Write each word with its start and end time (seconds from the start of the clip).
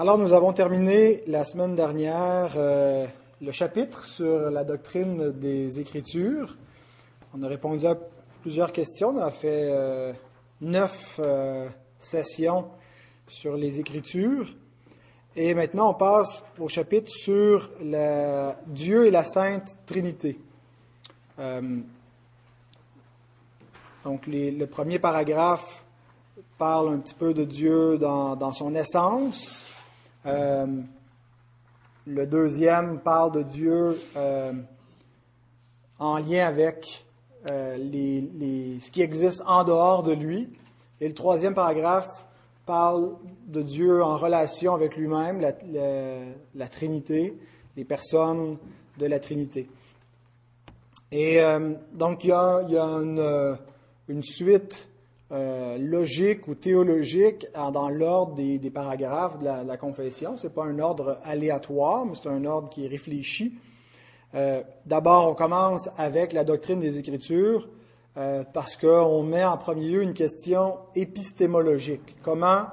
Alors, 0.00 0.16
nous 0.16 0.32
avons 0.32 0.54
terminé 0.54 1.22
la 1.26 1.44
semaine 1.44 1.74
dernière 1.74 2.54
euh, 2.56 3.06
le 3.42 3.52
chapitre 3.52 4.06
sur 4.06 4.50
la 4.50 4.64
doctrine 4.64 5.30
des 5.32 5.78
Écritures. 5.78 6.56
On 7.34 7.42
a 7.42 7.48
répondu 7.48 7.86
à 7.86 7.98
plusieurs 8.40 8.72
questions. 8.72 9.10
On 9.10 9.18
a 9.18 9.30
fait 9.30 9.68
euh, 9.70 10.14
neuf 10.62 11.16
euh, 11.18 11.68
sessions 11.98 12.68
sur 13.28 13.58
les 13.58 13.78
Écritures. 13.78 14.48
Et 15.36 15.52
maintenant, 15.52 15.90
on 15.90 15.94
passe 15.94 16.46
au 16.58 16.68
chapitre 16.68 17.10
sur 17.10 17.70
Dieu 18.68 19.06
et 19.06 19.10
la 19.10 19.22
Sainte 19.22 19.68
Trinité. 19.84 20.38
donc, 24.02 24.26
le 24.26 24.64
premier 24.64 24.98
paragraphe 24.98 25.84
parle 26.56 26.88
un 26.94 26.98
petit 27.00 27.14
peu 27.14 27.34
de 27.34 27.44
Dieu 27.44 27.98
dans 27.98 28.52
son 28.54 28.74
essence. 28.74 29.66
Euh, 30.26 30.66
le 32.06 32.26
deuxième 32.26 33.00
parle 33.00 33.32
de 33.32 33.42
Dieu 33.42 33.98
euh, 34.16 34.52
en 35.98 36.18
lien 36.18 36.46
avec 36.46 37.06
euh, 37.50 37.76
ce 38.80 38.90
qui 38.90 39.00
existe 39.00 39.42
en 39.46 39.64
dehors 39.64 40.02
de 40.02 40.12
lui. 40.12 40.50
Et 41.00 41.08
le 41.08 41.14
troisième 41.14 41.54
paragraphe 41.54 42.26
parle 42.66 43.16
de 43.46 43.62
Dieu 43.62 44.02
en 44.02 44.16
relation 44.16 44.74
avec 44.74 44.96
lui-même, 44.96 45.40
la, 45.40 46.68
Trinité, 46.68 47.38
les 47.76 47.84
personnes 47.84 48.58
de 48.98 49.06
la 49.06 49.18
Trinité. 49.18 49.68
Et 51.10 51.40
donc 51.94 52.22
il 52.24 52.28
y 52.28 52.32
a, 52.32 52.60
une 54.08 54.22
suite 54.22 54.89
euh, 55.32 55.78
logique 55.78 56.48
ou 56.48 56.56
théologique 56.56 57.46
dans 57.54 57.88
l'ordre 57.88 58.34
des, 58.34 58.70
paragraphes 58.70 59.38
de 59.38 59.44
la, 59.44 59.76
confession. 59.76 60.36
Ce 60.36 60.46
n'est 60.46 60.52
pas 60.52 60.64
un 60.64 60.78
ordre 60.80 61.18
aléatoire, 61.22 62.04
mais 62.04 62.14
c'est 62.14 62.28
un 62.28 62.44
ordre 62.44 62.68
qui 62.68 62.84
est 62.84 62.88
réfléchi. 62.88 63.54
Euh, 64.34 64.62
d'abord, 64.86 65.28
on 65.28 65.34
commence 65.34 65.88
avec 65.96 66.32
la 66.32 66.42
doctrine 66.42 66.80
des 66.80 66.98
Écritures 66.98 67.68
euh, 68.16 68.42
parce 68.52 68.76
qu'on 68.76 69.22
met 69.22 69.44
en 69.44 69.56
premier 69.56 69.88
lieu 69.88 70.02
une 70.02 70.14
question 70.14 70.78
épistémologique. 70.96 72.16
Comment 72.22 72.66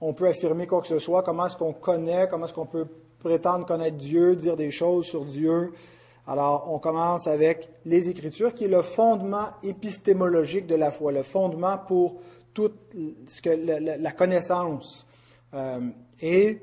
on 0.00 0.12
peut 0.12 0.28
affirmer 0.28 0.68
quoi 0.68 0.82
que 0.82 0.88
ce 0.88 1.00
soit, 1.00 1.24
comment 1.24 1.46
est-ce 1.46 1.56
qu'on 1.56 1.72
connaît, 1.72 2.28
comment 2.30 2.46
est-ce 2.46 2.54
qu'on 2.54 2.66
peut 2.66 2.86
prétendre 3.18 3.66
connaître 3.66 3.96
Dieu, 3.96 4.36
dire 4.36 4.56
des 4.56 4.70
choses 4.70 5.06
sur 5.06 5.24
Dieu, 5.24 5.72
alors, 6.26 6.72
on 6.72 6.78
commence 6.78 7.26
avec 7.26 7.68
les 7.84 8.08
Écritures, 8.08 8.54
qui 8.54 8.64
est 8.64 8.68
le 8.68 8.82
fondement 8.82 9.48
épistémologique 9.64 10.66
de 10.66 10.76
la 10.76 10.92
foi, 10.92 11.10
le 11.10 11.24
fondement 11.24 11.78
pour 11.78 12.20
toute 12.54 12.76
la, 13.44 14.12
connaissance. 14.12 15.06
Euh, 15.52 15.80
et 16.20 16.60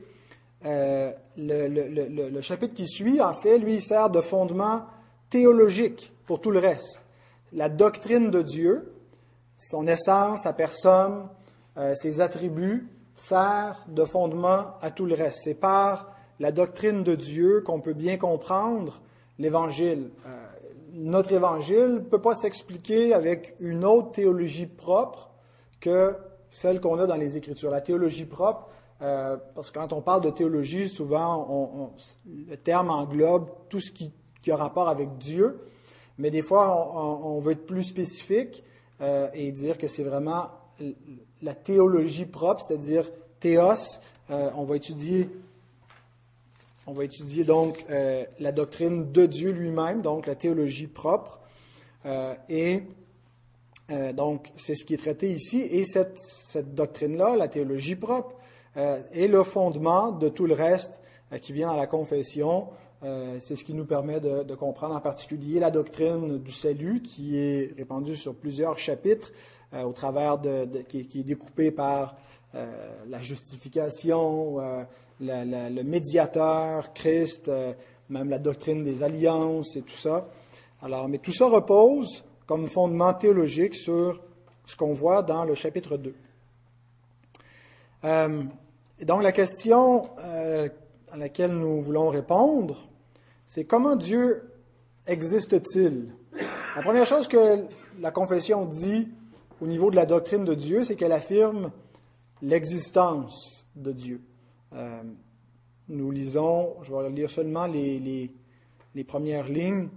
euh, 0.65 1.11
le, 1.35 2.41
chapitre 2.41 2.73
qui 2.73 2.87
suit, 2.87 3.19
en 3.19 3.33
fait, 3.33 3.57
lui, 3.57 3.75
il 3.75 3.81
sert 3.81 4.09
de 4.09 4.21
fondement 4.21 4.85
théologique 5.29 6.13
pour 6.25 6.39
tout 6.39 6.51
le 6.51 6.59
reste. 6.59 7.01
La 7.51 7.67
doctrine 7.67 8.31
de 8.31 8.41
Dieu, 8.41 8.93
son 9.57 9.87
essence, 9.87 10.43
sa 10.43 10.53
personne, 10.53 11.27
euh, 11.77 11.93
ses 11.95 12.21
attributs, 12.21 12.87
sert 13.13 13.83
de 13.89 14.05
fondement 14.05 14.67
à 14.81 14.91
tout 14.91 15.05
le 15.05 15.15
reste. 15.15 15.41
C'est 15.43 15.59
par 15.59 16.13
la 16.39 16.53
doctrine 16.53 17.03
de 17.03 17.15
Dieu 17.15 17.61
qu'on 17.65 17.81
peut 17.81 17.93
bien 17.93 18.15
comprendre 18.15 19.01
l'Évangile. 19.39 20.11
Euh, 20.25 20.45
notre 20.93 21.31
Évangile 21.31 21.93
ne 21.93 21.99
peut 21.99 22.21
pas 22.21 22.35
s'expliquer 22.35 23.13
avec 23.13 23.55
une 23.59 23.85
autre 23.85 24.11
théologie 24.11 24.67
propre 24.67 25.31
que 25.79 26.15
celle 26.49 26.81
qu'on 26.81 26.99
a 26.99 27.07
dans 27.07 27.15
les 27.15 27.37
Écritures. 27.37 27.71
La 27.71 27.81
théologie 27.81 28.25
propre, 28.25 28.67
euh, 29.01 29.37
parce 29.55 29.71
que 29.71 29.79
quand 29.79 29.93
on 29.93 30.01
parle 30.01 30.21
de 30.21 30.29
théologie, 30.29 30.89
souvent 30.89 31.93
le 32.25 32.57
terme 32.57 32.89
englobe 32.89 33.49
tout 33.69 33.79
ce 33.79 33.91
qui, 33.91 34.11
a 34.51 34.55
rapport 34.55 34.89
avec 34.89 35.19
Dieu, 35.19 35.59
mais 36.17 36.31
des 36.31 36.41
fois 36.41 36.91
on, 37.23 37.39
veut 37.39 37.51
être 37.51 37.67
plus 37.67 37.83
spécifique 37.83 38.63
euh, 38.99 39.29
et 39.35 39.51
dire 39.51 39.77
que 39.77 39.87
c'est 39.87 40.03
vraiment 40.03 40.49
la 41.43 41.53
théologie 41.53 42.25
propre, 42.25 42.63
c'est-à-dire 42.67 43.11
théos. 43.39 43.99
on 44.29 44.63
va 44.63 44.75
étudier 44.75 45.29
on 46.89 46.93
va 46.93 47.03
étudier 47.03 47.43
donc 47.43 47.85
euh, 47.91 48.25
la 48.39 48.51
doctrine 48.51 49.11
de 49.11 49.27
Dieu 49.27 49.51
lui-même, 49.51 50.01
donc 50.01 50.25
la 50.25 50.33
théologie 50.33 50.87
propre. 50.87 51.39
Euh, 52.07 52.33
et 52.49 52.81
euh, 53.91 54.11
donc, 54.11 54.51
c'est 54.55 54.73
ce 54.73 54.85
qui 54.85 54.95
est 54.95 54.97
traité 54.97 55.31
ici. 55.31 55.61
Et 55.61 55.85
cette, 55.85 56.17
doctrine-là, 56.73 57.35
la 57.35 57.47
théologie 57.47 57.95
propre, 57.95 58.35
est 58.75 59.27
le 59.27 59.43
fondement 59.43 60.11
de 60.11 60.29
tout 60.29 60.45
le 60.45 60.53
reste 60.53 61.01
qui 61.41 61.51
vient 61.51 61.69
à 61.69 61.75
la 61.75 61.85
confession. 61.85 62.69
c'est 63.01 63.55
ce 63.55 63.65
qui 63.65 63.73
nous 63.73 63.85
permet 63.85 64.21
de, 64.21 64.55
comprendre 64.55 64.95
en 64.95 65.01
particulier 65.01 65.59
la 65.59 65.69
doctrine 65.69 66.37
du 66.37 66.51
salut 66.51 67.01
qui 67.01 67.37
est 67.37 67.73
répandue 67.75 68.15
sur 68.15 68.35
plusieurs 68.35 68.77
chapitres 68.77 69.33
au 69.73 69.91
travers 69.91 70.37
de, 70.37 70.65
qui, 70.87 71.07
qui, 71.07 71.21
est 71.21 71.23
découpée 71.23 71.71
par 71.71 72.15
la 72.53 73.19
justification, 73.19 74.85
le 75.19 75.83
médiateur, 75.83 76.93
Christ, 76.93 77.49
euh, 77.49 77.73
même 78.09 78.29
la 78.29 78.39
doctrine 78.39 78.83
des 78.83 79.03
alliances 79.03 79.75
et 79.75 79.81
tout 79.81 79.97
ça. 79.97 80.27
Alors, 80.81 81.07
mais 81.07 81.17
tout 81.17 81.31
ça 81.31 81.47
repose 81.47 82.23
comme 82.45 82.67
fondement 82.67 83.13
théologique 83.13 83.75
sur 83.75 84.21
ce 84.65 84.75
qu'on 84.75 84.93
voit 84.93 85.21
dans 85.21 85.45
le 85.45 85.55
chapitre 85.55 85.97
2. 85.97 86.15
Euh, 88.05 88.43
donc 89.01 89.23
la 89.23 89.31
question 89.31 90.09
euh, 90.19 90.69
à 91.11 91.17
laquelle 91.17 91.51
nous 91.51 91.81
voulons 91.81 92.09
répondre, 92.09 92.87
c'est 93.45 93.65
comment 93.65 93.95
Dieu 93.95 94.51
existe-t-il? 95.05 96.13
La 96.75 96.81
première 96.81 97.05
chose 97.05 97.27
que 97.27 97.65
la 97.99 98.11
confession 98.11 98.65
dit 98.65 99.09
au 99.61 99.67
niveau 99.67 99.91
de 99.91 99.95
la 99.95 100.05
doctrine 100.05 100.45
de 100.45 100.53
Dieu, 100.53 100.83
c'est 100.83 100.95
qu'elle 100.95 101.11
affirme 101.11 101.71
l'existence 102.41 103.65
de 103.75 103.91
Dieu. 103.91 104.21
Euh, 104.73 105.03
nous 105.87 106.11
lisons, 106.11 106.75
je 106.83 106.93
vais 106.93 107.09
lire 107.09 107.29
seulement 107.29 107.65
les, 107.65 107.99
les, 108.93 109.03
premières 109.03 109.47
lignes. 109.47 109.89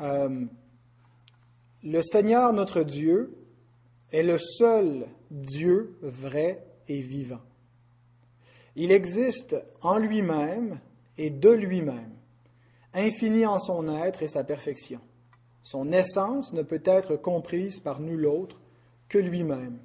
Euh, 0.00 0.44
le 1.82 2.02
Seigneur 2.02 2.52
notre 2.52 2.82
Dieu 2.82 3.36
est 4.12 4.22
le 4.22 4.38
seul 4.38 5.06
Dieu 5.30 5.98
vrai 6.02 6.64
et 6.88 7.00
vivant. 7.00 7.40
Il 8.76 8.92
existe 8.92 9.56
en 9.82 9.98
lui-même 9.98 10.78
et 11.18 11.30
de 11.30 11.50
lui-même, 11.50 12.12
infini 12.92 13.46
en 13.46 13.58
son 13.58 13.88
être 13.88 14.22
et 14.22 14.28
sa 14.28 14.44
perfection. 14.44 15.00
Son 15.62 15.92
essence 15.92 16.52
ne 16.52 16.62
peut 16.62 16.82
être 16.84 17.16
comprise 17.16 17.80
par 17.80 18.00
nul 18.00 18.26
autre 18.26 18.60
que 19.08 19.18
lui-même. 19.18 19.78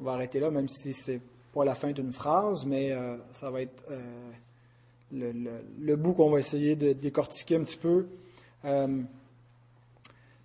On 0.00 0.04
va 0.04 0.12
arrêter 0.12 0.38
là, 0.38 0.52
même 0.52 0.68
si 0.68 0.94
c'est 0.94 1.20
pas 1.52 1.64
la 1.64 1.74
fin 1.74 1.90
d'une 1.90 2.12
phrase, 2.12 2.64
mais 2.64 2.92
euh, 2.92 3.16
ça 3.32 3.50
va 3.50 3.62
être 3.62 3.84
euh, 3.90 5.32
le, 5.80 5.96
bout 5.96 6.12
qu'on 6.12 6.30
va 6.30 6.38
essayer 6.38 6.76
de 6.76 6.92
décortiquer 6.92 7.56
un 7.56 7.64
petit 7.64 7.78
peu. 7.78 8.06
Euh, 8.64 9.02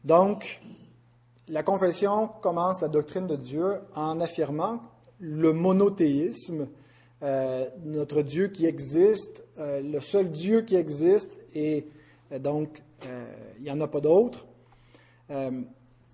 donc, 0.04 0.60
la 1.50 1.62
confession 1.62 2.30
commence 2.42 2.82
la 2.82 2.88
doctrine 2.88 3.28
de 3.28 3.36
Dieu 3.36 3.76
en 3.94 4.20
affirmant 4.22 4.82
le 5.20 5.54
monothéisme, 5.54 6.68
notre 7.86 8.22
Dieu 8.22 8.48
qui 8.48 8.66
existe, 8.66 9.46
le 9.58 10.00
seul 10.00 10.30
Dieu 10.30 10.64
qui 10.64 10.76
existe, 10.76 11.38
et 11.56 11.88
donc 12.40 12.82
il 13.58 13.64
n'y 13.64 13.72
en 13.72 13.80
a 13.80 13.88
pas 13.88 14.02
d'autre. 14.02 14.46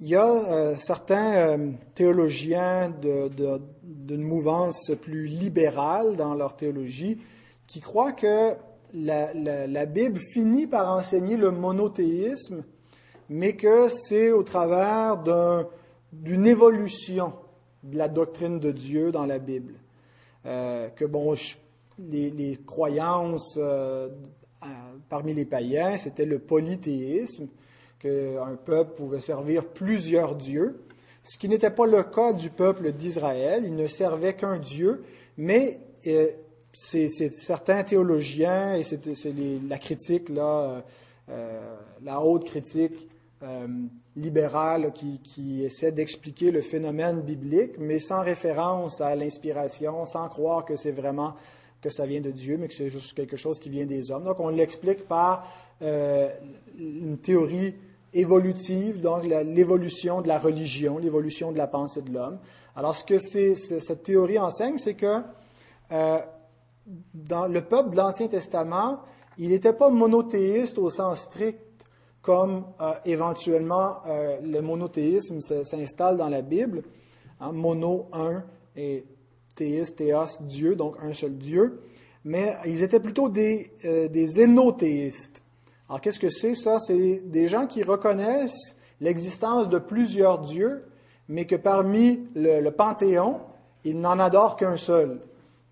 Il 0.02 0.08
y 0.08 0.16
a 0.16 0.26
euh, 0.26 0.76
certains 0.78 1.34
euh, 1.34 1.72
théologiens 1.94 2.90
d'une 2.90 4.22
mouvance 4.22 4.94
plus 5.02 5.28
libérale 5.28 6.16
dans 6.16 6.36
leur 6.36 6.56
théologie 6.56 7.20
qui 7.68 7.82
croient 7.82 8.14
que 8.14 8.54
la, 8.94 9.86
Bible 9.86 10.18
finit 10.34 10.68
par 10.68 10.90
enseigner 10.96 11.36
le 11.36 11.52
monothéisme, 11.52 12.64
mais 13.28 13.58
que 13.58 13.90
c'est 13.90 14.32
au 14.32 14.42
travers 14.42 15.22
d'une 16.14 16.48
évolution 16.48 17.34
de 17.84 17.98
la 17.98 18.08
doctrine 18.08 18.60
de 18.60 18.72
Dieu 18.72 19.12
dans 19.12 19.26
la 19.26 19.38
Bible. 19.38 19.74
Euh, 20.46 20.88
que 20.92 21.04
bon, 21.04 21.36
les, 22.00 22.30
les 22.30 22.58
croyances 22.66 23.60
parmi 25.10 25.34
les 25.34 25.46
païens, 25.46 25.98
c'était 25.98 26.26
le 26.26 26.40
polythéisme 26.40 27.50
qu'un 28.00 28.56
peuple 28.66 28.96
pouvait 28.96 29.22
servir 29.22 29.66
plusieurs 29.66 30.36
dieux, 30.36 30.82
ce 31.24 31.38
qui 31.38 31.50
n'était 31.50 31.70
pas 31.70 31.86
le 31.86 32.04
cas 32.04 32.34
du 32.34 32.50
peuple 32.50 32.92
d'Israël. 32.94 33.64
Il 33.66 33.76
ne 33.76 33.88
servait 33.88 34.34
qu'un 34.34 34.58
Dieu, 34.58 35.04
mais 35.38 35.80
euh, 36.08 36.30
c'est 36.74 37.10
certains 37.10 37.84
théologiens, 37.84 38.76
et 38.76 38.84
c'est 38.84 39.02
la 39.68 39.78
critique, 39.78 40.30
là, 40.30 40.84
euh, 41.30 41.76
la 42.04 42.22
haute 42.22 42.46
critique 42.46 43.08
euh, 43.44 43.68
libérale 44.16 44.92
qui, 44.94 45.20
qui 45.20 45.64
essaie 45.64 45.92
d'expliquer 45.92 46.52
le 46.52 46.62
phénomène 46.62 47.22
biblique, 47.22 47.78
mais 47.78 48.00
sans 48.00 48.22
référence 48.22 49.00
à 49.02 49.16
l'inspiration, 49.16 50.06
sans 50.06 50.28
croire 50.28 50.66
que 50.66 50.76
c'est 50.76 50.92
vraiment 50.92 51.36
que 51.82 51.90
ça 51.90 52.06
vient 52.06 52.22
de 52.22 52.32
Dieu, 52.32 52.58
mais 52.58 52.68
que 52.68 52.74
c'est 52.74 52.90
juste 52.90 53.14
quelque 53.14 53.38
chose 53.38 53.60
qui 53.60 53.70
vient 53.70 53.86
des 53.86 54.12
hommes. 54.12 54.26
Donc 54.26 54.40
on 54.40 54.50
l'explique 54.50 55.08
par 55.08 55.48
euh, 55.82 56.30
une 56.78 57.18
théorie 57.18 57.76
évolutive, 58.14 59.02
donc 59.02 59.24
l'évolution 59.26 60.22
de 60.22 60.28
la 60.28 60.40
religion, 60.40 60.98
l'évolution 60.98 61.52
de 61.52 61.58
la 61.58 61.68
pensée 61.68 62.02
de 62.02 62.12
l'homme. 62.12 62.40
Alors 62.76 62.96
ce 62.96 63.06
que 63.06 63.18
cette 63.18 64.04
théorie 64.04 64.40
enseigne, 64.40 64.78
c'est 64.78 64.96
que 64.96 65.22
euh, 65.92 66.20
dans 67.14 67.48
le 67.48 67.62
peuple 67.62 67.92
de 67.92 67.98
l'Ancien 67.98 68.28
Testament, 68.28 69.00
il 69.38 69.50
n'était 69.50 69.74
pas 69.74 69.90
monothéiste 69.90 70.78
au 70.78 70.90
sens 70.90 71.22
strict 71.22 71.60
comme 72.22 72.66
euh, 72.82 72.94
éventuellement 73.06 73.98
euh, 74.08 74.40
le 74.42 74.62
monothéisme 74.62 75.40
s'installe 75.40 76.18
dans 76.18 76.30
la 76.30 76.42
Bible. 76.42 76.84
Hein, 77.40 77.52
mono, 77.54 78.08
un, 78.12 78.44
et 78.76 79.06
théiste, 79.56 79.98
théos, 79.98 80.42
Dieu, 80.42 80.76
donc 80.76 80.96
un 81.02 81.14
seul 81.14 81.38
Dieu. 81.38 81.82
Mais 82.26 82.56
ils 82.66 82.84
étaient 82.84 83.00
plutôt 83.00 83.30
des, 83.30 83.72
des 83.82 84.42
énothéistes. 84.42 85.42
Alors 85.90 86.02
qu'est-ce 86.02 86.20
que 86.20 86.30
c'est 86.30 86.54
ça? 86.54 86.78
C'est 86.80 87.24
des 87.26 87.48
gens 87.48 87.66
qui 87.66 87.82
reconnaissent 87.82 88.76
l'existence 89.02 89.70
de 89.70 89.80
plusieurs 89.80 90.40
dieux, 90.40 90.84
mais 91.28 91.46
que 91.46 91.56
parmi 91.56 92.28
le, 92.36 92.70
panthéon, 92.70 93.40
ils 93.84 94.00
n'en 94.00 94.20
adorent 94.20 94.56
qu'un 94.56 94.78
seul. 94.78 95.20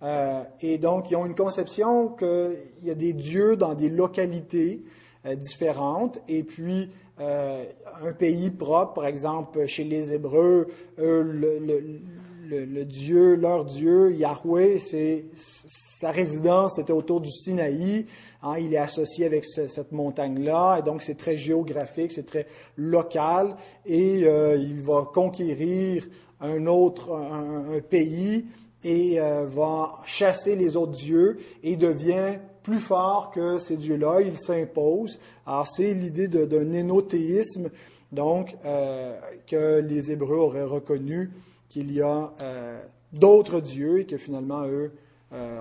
Euh, 0.01 0.41
et 0.61 0.79
donc, 0.79 1.11
ils 1.11 1.15
ont 1.15 1.25
une 1.25 1.35
conception 1.35 2.09
qu'il 2.09 2.57
y 2.83 2.89
a 2.89 2.95
des 2.95 3.13
dieux 3.13 3.55
dans 3.57 3.75
des 3.75 3.89
localités 3.89 4.83
euh, 5.25 5.35
différentes, 5.35 6.19
et 6.27 6.43
puis 6.43 6.89
euh, 7.19 7.65
un 8.03 8.13
pays 8.13 8.49
propre, 8.49 8.93
par 8.93 9.05
exemple, 9.05 9.67
chez 9.67 9.83
les 9.83 10.13
Hébreux, 10.13 10.67
le, 10.97 12.83
Dieu, 12.85 13.35
leur 13.35 13.65
Dieu, 13.65 14.13
Yahweh, 14.13 14.79
c'est 14.79 15.25
sa 15.35 16.11
résidence 16.11 16.79
était 16.79 16.93
autour 16.93 17.21
du 17.21 17.29
Sinaï. 17.29 18.05
Hein, 18.47 18.59
il 18.59 18.73
est 18.73 18.77
associé 18.77 19.25
avec 19.25 19.45
cette 19.45 19.91
montagne-là, 19.91 20.79
et 20.79 20.81
donc 20.83 21.01
c'est 21.01 21.17
très 21.17 21.37
géographique, 21.37 22.11
c'est 22.11 22.25
très 22.25 22.47
local, 22.75 23.55
et 23.85 24.21
il 24.21 24.81
va 24.81 25.09
conquérir 25.13 26.07
un 26.39 26.65
autre 26.67 27.81
pays 27.89 28.45
et 28.83 29.19
euh, 29.19 29.45
va 29.45 29.95
chasser 30.05 30.55
les 30.55 30.77
autres 30.77 30.93
dieux 30.93 31.37
et 31.63 31.75
devient 31.75 32.39
plus 32.63 32.79
fort 32.79 33.31
que 33.31 33.59
ces 33.59 33.77
dieux-là, 33.77 34.21
il 34.21 34.37
s'impose. 34.37 35.19
Alors 35.45 35.67
c'est 35.67 35.93
l'idée 35.93 36.27
d'un 36.27 36.71
énothéisme, 36.71 37.69
donc 38.11 38.55
euh, 38.65 39.19
que 39.47 39.79
les 39.79 40.11
Hébreux 40.11 40.37
auraient 40.37 40.63
reconnu 40.63 41.31
qu'il 41.69 41.91
y 41.91 42.01
a 42.01 42.33
euh, 42.41 42.81
d'autres 43.13 43.59
dieux 43.59 43.99
et 43.99 44.05
que 44.05 44.17
finalement 44.17 44.65
eux 44.67 44.91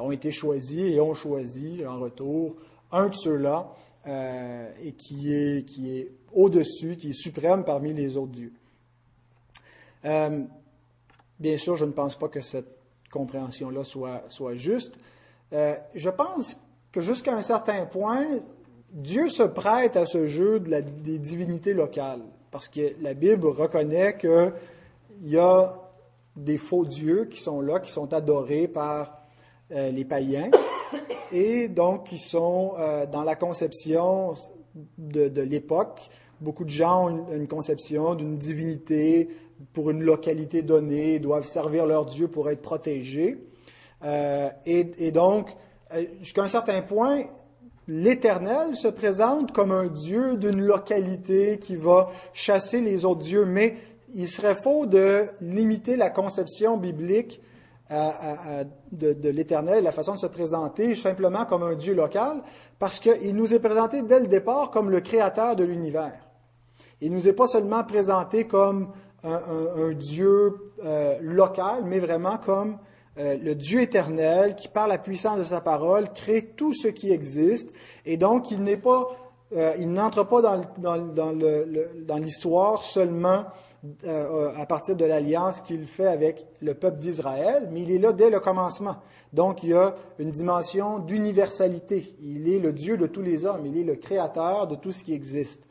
ont 0.00 0.12
été 0.12 0.31
choisis 0.31 0.94
et 0.94 1.00
ont 1.00 1.15
choisi 1.15 1.85
en 1.85 1.99
retour 1.99 2.55
un 2.93 3.09
de 3.09 3.15
ceux-là 3.15 3.73
et 4.83 4.93
qui 4.93 5.35
est, 5.35 5.65
qui 5.67 5.99
est 5.99 6.12
au-dessus, 6.33 6.97
qui 6.97 7.11
est 7.11 7.12
suprême 7.12 7.65
parmi 7.65 7.93
les 7.93 8.17
autres 8.17 8.33
dieux. 8.33 8.53
bien 10.03 11.56
sûr, 11.56 11.77
je 11.77 11.85
ne 11.85 11.93
pense 11.93 12.17
pas 12.17 12.29
que 12.29 12.41
cette 12.41 12.77
compréhension-là 13.11 13.85
soit, 13.85 14.25
soit 14.29 14.55
juste. 14.55 14.99
Euh, 15.53 15.75
je 15.94 16.11
pense 16.11 16.59
que 16.93 17.00
jusqu'à 17.00 17.35
un 17.35 17.43
certain 17.43 17.87
point, 17.87 18.27
Dieu 18.93 19.29
se 19.29 19.43
prête 19.43 19.97
à 19.97 20.06
ce 20.06 20.27
jeu 20.27 20.61
des 20.61 21.19
divinités 21.19 21.75
locales, 21.75 22.23
parce 22.50 22.69
que 22.69 22.94
la 23.00 23.15
Bible 23.15 23.47
reconnaît 23.47 24.17
qu'il 24.17 24.53
y 25.25 25.39
a 25.39 25.75
des 26.37 26.59
faux 26.59 26.85
dieux 26.85 27.27
qui 27.27 27.41
sont 27.41 27.61
là, 27.61 27.81
qui 27.81 27.91
sont 27.91 28.12
adorés 28.12 28.69
par 28.69 29.23
euh, 29.73 29.91
les 29.91 30.05
païens, 30.05 30.50
et 31.33 31.69
donc 31.69 32.05
qui 32.05 32.19
sont 32.19 32.75
euh, 32.79 33.06
dans 33.06 33.23
la 33.23 33.35
conception 33.35 34.35
de, 34.99 35.43
l'époque. 35.43 36.11
Beaucoup 36.41 36.65
de 36.65 36.71
gens 36.71 37.09
ont 37.09 37.33
une 37.33 37.49
conception 37.49 38.15
d'une 38.15 38.37
divinité 38.37 39.29
pour 39.73 39.91
une 39.91 40.03
localité 40.03 40.62
donnée, 40.62 41.19
doivent 41.19 41.47
servir 41.47 41.87
leur 41.87 42.06
Dieu 42.06 42.29
pour 42.29 42.50
être 42.50 42.61
protégés. 42.61 43.38
Euh, 44.05 44.50
et, 44.67 45.11
donc, 45.12 45.56
euh, 45.94 46.05
jusqu'à 46.21 46.43
un 46.43 46.49
certain 46.49 46.83
point, 46.83 47.25
l'Éternel 47.89 48.77
se 48.77 48.89
présente 48.89 49.53
comme 49.53 49.73
un 49.73 49.87
Dieu 49.87 50.37
d'une 50.37 50.61
localité 50.61 51.59
qui 51.59 51.77
va 51.77 52.11
chasser 52.35 52.82
les 52.82 53.06
autres 53.06 53.23
dieux, 53.23 53.47
mais 53.47 53.77
il 54.15 54.29
serait 54.29 54.55
faux 54.55 54.85
de 54.87 55.27
limiter 55.41 55.97
la 55.97 56.11
conception 56.11 56.77
biblique 56.77 57.41
de, 57.91 59.12
de 59.12 59.29
l'Éternel, 59.29 59.85
la 59.85 59.93
façon 59.93 60.15
de 60.15 60.19
se 60.19 60.27
présenter 60.27 60.94
simplement 60.94 61.44
comme 61.44 61.62
un 61.62 61.75
Dieu 61.75 61.94
local, 61.94 62.43
parce 62.79 62.99
qu'il 62.99 63.35
nous 63.37 63.55
est 63.55 63.61
présenté 63.61 64.03
dès 64.03 64.21
le 64.21 64.27
départ 64.27 64.71
comme 64.71 64.91
le 64.91 65.00
créateur 65.00 65.55
de 65.55 65.65
l'univers. 65.65 66.27
Il 67.00 67.12
nous 67.12 67.29
est 67.29 67.33
pas 67.35 67.47
seulement 67.47 67.85
présenté 67.85 68.47
comme 68.47 68.93
un, 69.23 69.93
Dieu 69.93 70.55
euh, 70.85 71.19
local, 71.21 71.85
mais 71.85 71.99
vraiment 71.99 72.38
comme 72.38 72.79
euh, 73.19 73.37
le 73.37 73.55
Dieu 73.55 73.81
éternel 73.81 74.55
qui, 74.55 74.69
par 74.69 74.87
la 74.87 74.99
puissance 74.99 75.39
de 75.39 75.44
sa 75.44 75.61
parole, 75.61 76.09
crée 76.15 76.53
tout 76.56 76.73
ce 76.73 76.89
qui 76.89 77.12
existe. 77.12 77.71
Et 78.05 78.17
donc, 78.17 78.50
il 78.50 78.62
n'est 78.62 78.77
pas, 78.77 79.09
euh, 79.55 79.75
il 79.79 79.93
n'entre 79.93 80.25
pas 80.25 80.41
dans, 80.43 80.62
dans, 80.79 81.32
dans 81.32 82.19
l'histoire 82.19 82.82
seulement 82.82 83.47
à 84.06 84.67
partir 84.67 84.97
de 84.97 85.05
l'alliance 85.05 85.61
qu'il 85.61 85.87
fait 85.87 86.06
avec 86.06 86.47
le 86.61 86.75
peuple 86.75 86.99
d'Israël, 86.99 87.69
mais 87.73 87.83
il 87.83 87.91
est 87.91 87.99
là 87.99 88.12
dès 88.12 88.31
le 88.31 88.41
commencement. 88.41 88.97
Donc, 89.33 89.62
il 89.62 89.71
y 89.71 89.75
a 89.75 89.94
une 90.19 90.31
dimension 90.31 90.99
d'universalité. 90.99 92.17
Il 92.23 92.49
est 92.49 92.59
le 92.59 92.73
Dieu 92.73 92.97
de 92.97 93.06
tous 93.06 93.23
les 93.23 93.44
hommes. 93.44 93.67
Il 93.67 93.79
est 93.79 93.85
le 93.85 93.97
créateur 93.97 94.67
de 94.67 94.77
tout 94.77 94.93
ce 94.93 95.05
qui 95.05 95.12
existe 95.12 95.62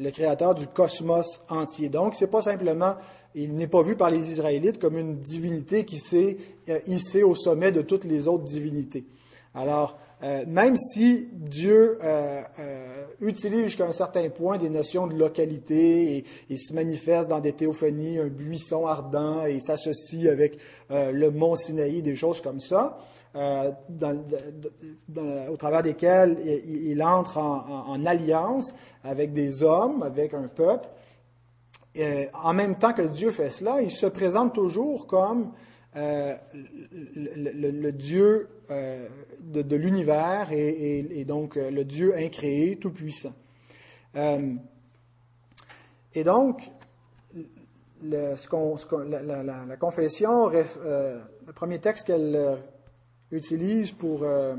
le 0.00 0.10
créateur 0.10 0.54
du 0.54 0.66
cosmos 0.66 1.42
entier. 1.48 1.90
Donc, 1.90 2.14
c'est 2.14 2.26
pas 2.26 2.42
simplement, 2.42 2.94
il 3.34 3.54
n'est 3.54 3.66
pas 3.66 3.82
vu 3.82 3.96
par 3.96 4.10
les 4.10 4.30
Israélites 4.30 4.78
comme 4.78 4.96
une 4.96 5.18
divinité 5.18 5.84
qui 5.84 5.98
s'est 5.98 6.38
euh, 6.68 6.80
hissée 6.86 7.22
au 7.22 7.34
sommet 7.34 7.70
de 7.70 7.82
toutes 7.82 8.04
les 8.04 8.26
autres 8.26 8.44
divinités. 8.44 9.04
Alors, 9.54 9.98
euh, 10.22 10.44
même 10.46 10.76
si 10.76 11.28
Dieu 11.32 11.98
euh, 12.04 12.42
utilise 13.20 13.64
jusqu'à 13.64 13.86
un 13.86 13.92
certain 13.92 14.28
point 14.28 14.58
des 14.58 14.70
notions 14.70 15.06
de 15.06 15.14
localité 15.14 16.24
et, 16.48 16.56
se 16.56 16.74
manifeste 16.74 17.28
dans 17.28 17.40
des 17.40 17.52
théophanies, 17.52 18.18
un 18.18 18.28
buisson 18.28 18.86
ardent 18.86 19.46
et 19.46 19.58
s'associe 19.60 20.28
avec 20.28 20.58
le 20.90 21.30
mont 21.30 21.56
Sinaï, 21.56 22.02
des 22.02 22.16
choses 22.16 22.40
comme 22.40 22.60
ça, 22.60 22.98
euh, 23.36 23.70
au 25.48 25.56
travers 25.56 25.84
desquels 25.84 26.36
il, 26.66 27.00
entre 27.02 27.38
en, 27.38 28.04
alliance 28.04 28.74
avec 29.04 29.32
des 29.32 29.62
hommes, 29.62 30.02
avec 30.02 30.34
un 30.34 30.48
peuple. 30.48 30.88
Et 31.94 32.28
en 32.42 32.52
même 32.52 32.76
temps 32.76 32.92
que 32.92 33.02
Dieu 33.02 33.30
fait 33.30 33.50
cela, 33.50 33.82
il 33.82 33.90
se 33.90 34.06
présente 34.06 34.54
toujours 34.54 35.06
comme 35.06 35.52
euh, 35.96 36.36
le, 36.92 37.90
Dieu 37.90 38.48
euh, 38.70 39.08
de, 39.40 39.76
l'univers 39.76 40.48
et, 40.52 41.24
donc 41.26 41.56
le 41.56 41.84
Dieu 41.84 42.16
incréé, 42.16 42.76
tout-puissant. 42.76 43.34
et 46.14 46.24
donc, 46.24 46.70
la, 48.02 48.36
confession, 49.78 50.48
le 50.48 51.52
premier 51.54 51.78
texte 51.78 52.06
qu'elle 52.06 52.58
utilise 53.32 53.92
pour 53.92 54.22
euh, 54.22 54.56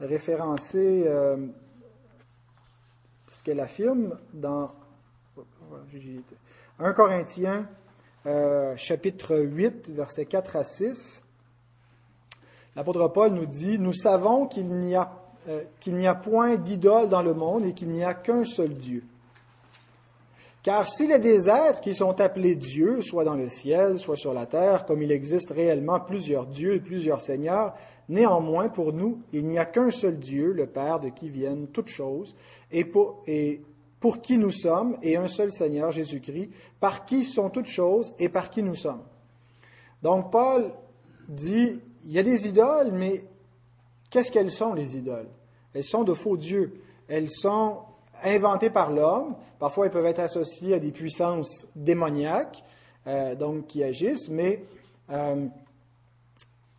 référencer 0.00 1.04
euh, 1.06 1.46
ce 3.26 3.42
qu'elle 3.42 3.60
affirme 3.60 4.18
dans 4.32 4.72
1 6.78 6.92
Corinthiens 6.92 7.66
euh, 8.26 8.76
chapitre 8.76 9.36
8, 9.36 9.90
versets 9.90 10.26
4 10.26 10.56
à 10.56 10.64
6. 10.64 11.22
L'apôtre 12.74 13.08
Paul 13.08 13.32
nous 13.32 13.46
dit, 13.46 13.78
Nous 13.78 13.94
savons 13.94 14.46
qu'il 14.46 14.66
n'y 14.66 14.96
a, 14.96 15.12
qu'il 15.80 15.96
n'y 15.96 16.06
a 16.06 16.14
point 16.14 16.56
d'idole 16.56 17.08
dans 17.08 17.22
le 17.22 17.34
monde 17.34 17.64
et 17.64 17.72
qu'il 17.72 17.88
n'y 17.88 18.04
a 18.04 18.14
qu'un 18.14 18.44
seul 18.44 18.74
Dieu. 18.74 19.04
Car 20.66 20.88
s'il 20.88 21.12
est 21.12 21.20
des 21.20 21.48
êtres 21.48 21.80
qui 21.80 21.94
sont 21.94 22.20
appelés 22.20 22.56
dieux, 22.56 23.00
soit 23.00 23.22
dans 23.22 23.36
le 23.36 23.48
ciel, 23.48 24.00
soit 24.00 24.16
sur 24.16 24.34
la 24.34 24.46
terre, 24.46 24.84
comme 24.84 25.00
il 25.00 25.12
existe 25.12 25.52
réellement 25.52 26.00
plusieurs 26.00 26.44
dieux 26.44 26.74
et 26.74 26.80
plusieurs 26.80 27.20
seigneurs, 27.20 27.72
néanmoins 28.08 28.68
pour 28.68 28.92
nous, 28.92 29.20
il 29.32 29.46
n'y 29.46 29.60
a 29.60 29.64
qu'un 29.64 29.92
seul 29.92 30.18
Dieu, 30.18 30.52
le 30.52 30.66
Père 30.66 30.98
de 30.98 31.08
qui 31.08 31.30
viennent 31.30 31.68
toutes 31.68 31.86
choses, 31.86 32.34
et 32.72 32.84
pour, 32.84 33.22
pour 34.00 34.20
qui 34.20 34.38
nous 34.38 34.50
sommes, 34.50 34.96
et 35.02 35.16
un 35.16 35.28
seul 35.28 35.50
Seigneur, 35.50 35.90
Jésus-Christ, 35.90 36.50
par 36.80 37.06
qui 37.06 37.24
sont 37.24 37.50
toutes 37.50 37.66
choses 37.66 38.14
et 38.18 38.28
par 38.28 38.50
qui 38.50 38.62
nous 38.62 38.74
sommes. 38.74 39.02
Donc 40.02 40.30
Paul 40.30 40.72
dit, 41.28 41.80
il 42.04 42.12
y 42.12 42.18
a 42.18 42.22
des 42.22 42.46
idoles, 42.46 42.92
mais 42.92 43.24
qu'est-ce 44.10 44.30
qu'elles 44.30 44.50
sont 44.50 44.74
les 44.74 44.96
idoles? 44.96 45.28
Elles 45.74 45.84
sont 45.84 46.04
de 46.04 46.14
faux 46.14 46.36
dieux. 46.36 46.80
Elles 47.08 47.30
sont 47.30 47.78
inventés 48.22 48.70
par 48.70 48.90
l'homme. 48.90 49.34
Parfois, 49.58 49.86
ils 49.86 49.90
peuvent 49.90 50.06
être 50.06 50.20
associés 50.20 50.74
à 50.74 50.78
des 50.78 50.92
puissances 50.92 51.68
démoniaques, 51.74 52.62
donc 53.38 53.66
qui 53.66 53.82
agissent, 53.82 54.28
mais 54.28 54.64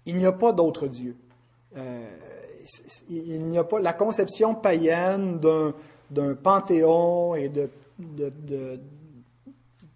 il 0.05 0.15
n'y 0.15 0.25
a 0.25 0.31
pas 0.31 0.53
d'autre 0.53 0.87
Dieu. 0.87 1.17
il 3.09 3.45
n'y 3.45 3.57
a 3.57 3.63
pas 3.63 3.79
la 3.79 3.93
conception 3.93 4.55
païenne 4.55 5.39
d'un 5.39 5.73
panthéon 6.35 7.35
et 7.35 7.49
de 7.49 7.69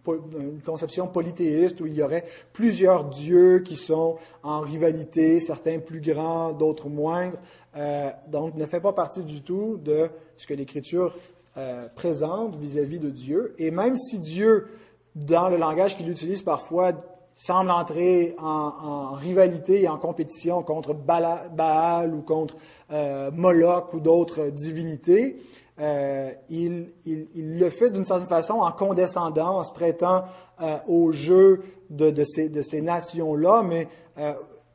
une 0.08 0.62
conception 0.62 1.08
polythéiste 1.08 1.82
où 1.82 1.88
il 1.88 1.94
y 1.94 2.04
aurait 2.04 2.26
plusieurs 2.54 3.06
dieux 3.06 3.60
qui 3.60 3.76
sont 3.76 4.18
en 4.44 4.62
rivalité, 4.62 5.40
certains 5.40 5.80
plus 5.80 6.02
grands, 6.02 6.52
d'autres 6.52 6.90
moindres. 6.90 7.38
Euh, 7.76 8.10
donc, 8.28 8.56
ne 8.56 8.66
fait 8.66 8.80
pas 8.80 8.94
partie 8.94 9.24
du 9.24 9.42
tout 9.42 9.78
de 9.78 10.10
ce 10.38 10.48
que 10.48 10.54
l'Écriture 10.54 11.16
euh, 11.58 11.88
présente 11.96 12.56
vis-à-vis 12.56 13.00
de 13.00 13.10
Dieu. 13.10 13.54
Et 13.58 13.72
même 13.72 13.96
si 13.96 14.20
Dieu, 14.20 14.68
dans 15.16 15.50
le 15.50 15.58
langage 15.58 15.96
qu'il 15.96 16.10
utilise 16.10 16.44
parfois, 16.44 16.94
semble 17.34 17.72
entrer 17.72 18.36
en, 18.40 19.14
rivalité 19.14 19.84
et 19.84 19.88
en 19.88 19.98
compétition 19.98 20.64
contre 20.64 20.94
Baal 20.94 22.14
ou 22.14 22.22
contre 22.22 22.58
euh, 22.92 23.32
Moloch 23.32 23.94
ou 23.94 24.02
d'autres 24.02 24.50
divinités, 24.50 25.38
euh, 25.82 26.32
il, 26.50 26.92
le 27.36 27.70
fait 27.72 27.90
d'une 27.90 28.06
certaine 28.06 28.28
façon 28.28 28.56
en 28.56 28.72
condescendant, 28.72 29.60
en 29.60 29.64
se 29.64 29.72
prêtant 29.72 30.26
euh, 30.62 30.78
au 30.88 31.12
jeu 31.12 31.64
de, 31.90 32.24
ces, 32.24 32.82
nations-là, 32.82 33.64
mais 33.64 33.88
euh, 34.20 34.34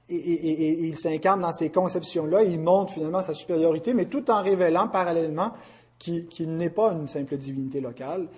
et, 0.08 0.86
il 0.86 0.96
s'incarne 0.96 1.40
dans 1.42 1.52
ces 1.52 1.70
conceptions-là, 1.70 2.42
il 2.42 2.58
montre 2.60 2.92
finalement 2.92 3.22
sa 3.22 3.34
supériorité, 3.34 3.94
mais 3.94 4.06
tout 4.06 4.30
en 4.30 4.42
révélant 4.42 4.88
parallèlement 4.88 5.52
qu'il 5.98 6.56
n'est 6.56 6.70
pas 6.70 6.92
une 6.92 7.08
simple 7.08 7.36
divinité 7.36 7.80
locale 7.80 8.28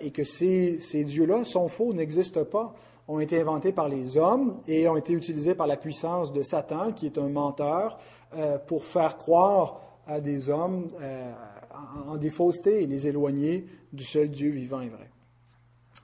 et 0.00 0.10
que 0.10 0.24
ces, 0.24 0.78
ces 0.80 1.04
dieux-là 1.04 1.44
sont 1.44 1.68
faux, 1.68 1.92
n'existent 1.94 2.44
pas, 2.44 2.74
ont 3.06 3.18
été 3.18 3.40
inventés 3.40 3.72
par 3.72 3.88
les 3.88 4.16
hommes 4.18 4.60
et 4.68 4.88
ont 4.88 4.96
été 4.96 5.12
utilisés 5.14 5.54
par 5.54 5.66
la 5.66 5.76
puissance 5.76 6.32
de 6.32 6.42
Satan, 6.42 6.92
qui 6.92 7.06
est 7.06 7.16
un 7.16 7.28
menteur, 7.28 7.98
pour 8.66 8.84
faire 8.84 9.16
croire 9.16 9.80
à 10.06 10.20
des 10.20 10.50
hommes 10.50 10.86
en, 12.06 12.16
des 12.16 12.30
faussetés 12.30 12.82
et 12.82 12.86
les 12.86 13.06
éloigner 13.06 13.66
du 13.92 14.04
seul 14.04 14.30
Dieu 14.30 14.50
vivant 14.50 14.80
et 14.80 14.88
vrai. 14.88 15.10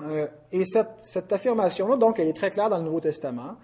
Euh, 0.02 0.26
et 0.52 0.64
cette, 0.64 1.32
affirmation-là, 1.32 1.96
donc, 1.96 2.18
elle 2.18 2.28
est 2.28 2.36
très 2.36 2.50
claire 2.50 2.70
dans 2.70 2.78
le 2.78 2.84
Nouveau 2.84 3.00
Testament. 3.00 3.56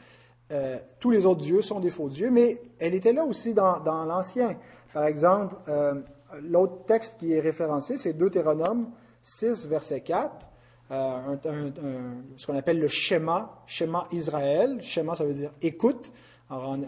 Euh, 0.52 0.79
tous 0.99 1.11
les 1.11 1.26
autres 1.26 1.43
dieux 1.43 1.62
sont 1.62 1.81
des 1.81 1.90
faux 1.90 2.09
dieux, 2.09 2.31
mais 2.31 2.61
elle 2.79 2.95
était 2.95 3.12
là 3.12 3.25
aussi 3.25 3.55
dans, 3.55 4.05
l'Ancien. 4.05 4.57
Par 4.93 5.07
exemple, 5.07 5.55
euh, 5.69 5.95
l'autre 6.43 6.85
texte 6.87 7.19
qui 7.19 7.33
est 7.33 7.40
référencé, 7.40 7.99
c'est 7.99 8.12
Deutéronome 8.12 8.90
6, 9.23 9.69
verset 9.69 10.00
4, 10.00 10.49
ce 10.90 12.47
qu'on 12.47 12.57
appelle 12.57 12.81
le 12.81 12.88
schéma, 12.88 13.62
schéma 13.67 14.07
Israël. 14.11 14.79
Schéma, 14.83 15.14
ça 15.14 15.25
veut 15.25 15.35
dire 15.35 15.52
écoute. 15.62 16.12
en, 16.49 16.81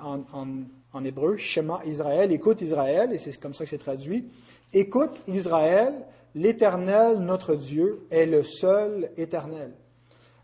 en 0.92 1.04
hébreu, 1.04 1.36
schéma 1.36 1.80
Israël, 1.86 2.32
écoute 2.32 2.60
Israël, 2.60 3.12
et 3.12 3.18
c'est 3.18 3.36
comme 3.38 3.54
ça 3.54 3.64
que 3.64 3.70
c'est 3.70 3.78
traduit. 3.78 4.28
Écoute 4.74 5.20
Israël, 5.28 5.94
l'Éternel, 6.34 7.18
notre 7.18 7.54
Dieu, 7.54 8.06
est 8.10 8.26
le 8.26 8.42
seul 8.42 9.10
éternel. 9.16 9.72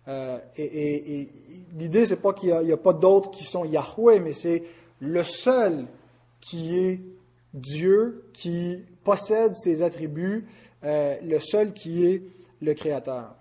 Euh, 0.08 0.38
et, 0.56 1.20
et, 1.20 1.28
l'idée, 1.76 2.06
c'est 2.06 2.16
pas 2.16 2.32
qu'il 2.32 2.54
n'y 2.60 2.72
a, 2.72 2.76
pas 2.76 2.92
d'autres 2.92 3.30
qui 3.30 3.44
sont 3.44 3.64
Yahweh, 3.64 4.20
mais 4.20 4.32
c'est 4.32 4.64
le 5.00 5.22
seul 5.22 5.86
qui 6.40 6.78
est 6.78 7.00
Dieu, 7.54 8.24
qui 8.32 8.84
possède 9.04 9.54
ses 9.54 9.82
attributs, 9.82 10.46
euh, 10.84 11.16
le 11.22 11.38
seul 11.40 11.72
qui 11.72 12.06
est 12.06 12.22
le 12.60 12.74
Créateur. 12.74 13.34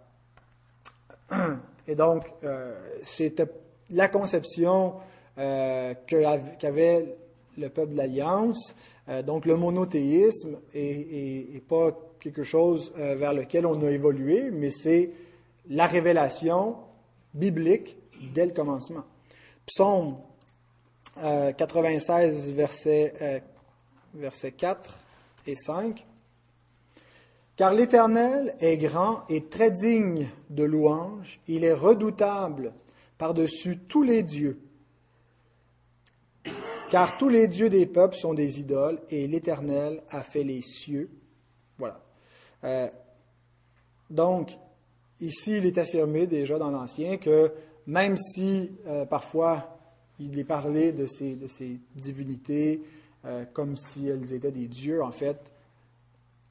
Et 1.88 1.96
donc, 1.96 2.26
euh, 2.44 2.76
c'était 3.04 3.48
la 3.90 4.08
conception 4.08 4.96
qu'avait 5.36 7.16
le 7.58 7.70
peuple 7.70 7.92
de 7.92 7.98
l'Alliance. 7.98 8.76
Euh, 9.10 9.22
donc 9.22 9.46
le 9.46 9.56
monothéisme 9.56 10.58
n'est 10.74 11.64
pas 11.68 11.92
quelque 12.20 12.44
chose 12.44 12.94
euh, 12.98 13.16
vers 13.16 13.34
lequel 13.34 13.66
on 13.66 13.82
a 13.84 13.90
évolué, 13.90 14.52
mais 14.52 14.70
c'est 14.70 15.12
la 15.70 15.86
révélation 15.86 16.78
biblique 17.34 17.98
dès 18.34 18.46
le 18.46 18.54
commencement. 18.54 19.04
Psaume 19.66 20.18
96, 21.16 22.54
verset, 22.54 23.42
verset 24.14 24.52
4 24.52 25.00
et 25.48 25.56
5. 25.56 26.06
Car 27.58 27.74
l'Éternel 27.74 28.56
est 28.60 28.78
grand 28.78 29.28
et 29.30 29.46
très 29.46 29.72
digne 29.72 30.30
de 30.52 30.64
louange, 30.64 31.40
il 31.48 31.64
est 31.64 31.74
redoutable 31.74 32.72
par-dessus 33.18 33.80
tous 33.80 34.04
les 34.04 34.22
dieux. 34.22 34.60
Car 36.90 37.18
tous 37.18 37.28
les 37.28 37.48
dieux 37.48 37.70
des 37.70 37.86
peuples 37.86 38.16
sont 38.16 38.34
des 38.34 38.62
idoles 38.62 39.00
et 39.10 39.28
l'Éternel 39.28 40.02
a 40.10 40.22
fait 40.22 40.44
les 40.44 40.62
cieux. 40.62 41.10
Voilà. 41.78 42.00
Euh, 42.64 42.88
donc, 44.10 44.58
ici, 45.20 45.58
il 45.58 45.66
est 45.66 45.78
affirmé 45.78 46.28
déjà 46.28 46.58
dans 46.58 46.72
l'Ancien 46.72 47.18
que 47.18 47.52
même 47.88 48.18
si 48.18 48.72
euh, 48.88 49.06
parfois 49.06 49.78
il 50.20 50.40
est 50.40 50.46
parlé 50.46 50.94
de 50.94 51.06
ces, 51.06 51.38
divinités 51.96 52.82
euh, 53.26 53.44
comme 53.52 53.76
si 53.76 54.08
elles 54.08 54.34
étaient 54.34 54.52
des 54.52 54.68
dieux, 54.68 55.04
en 55.04 55.12
fait, 55.12 55.38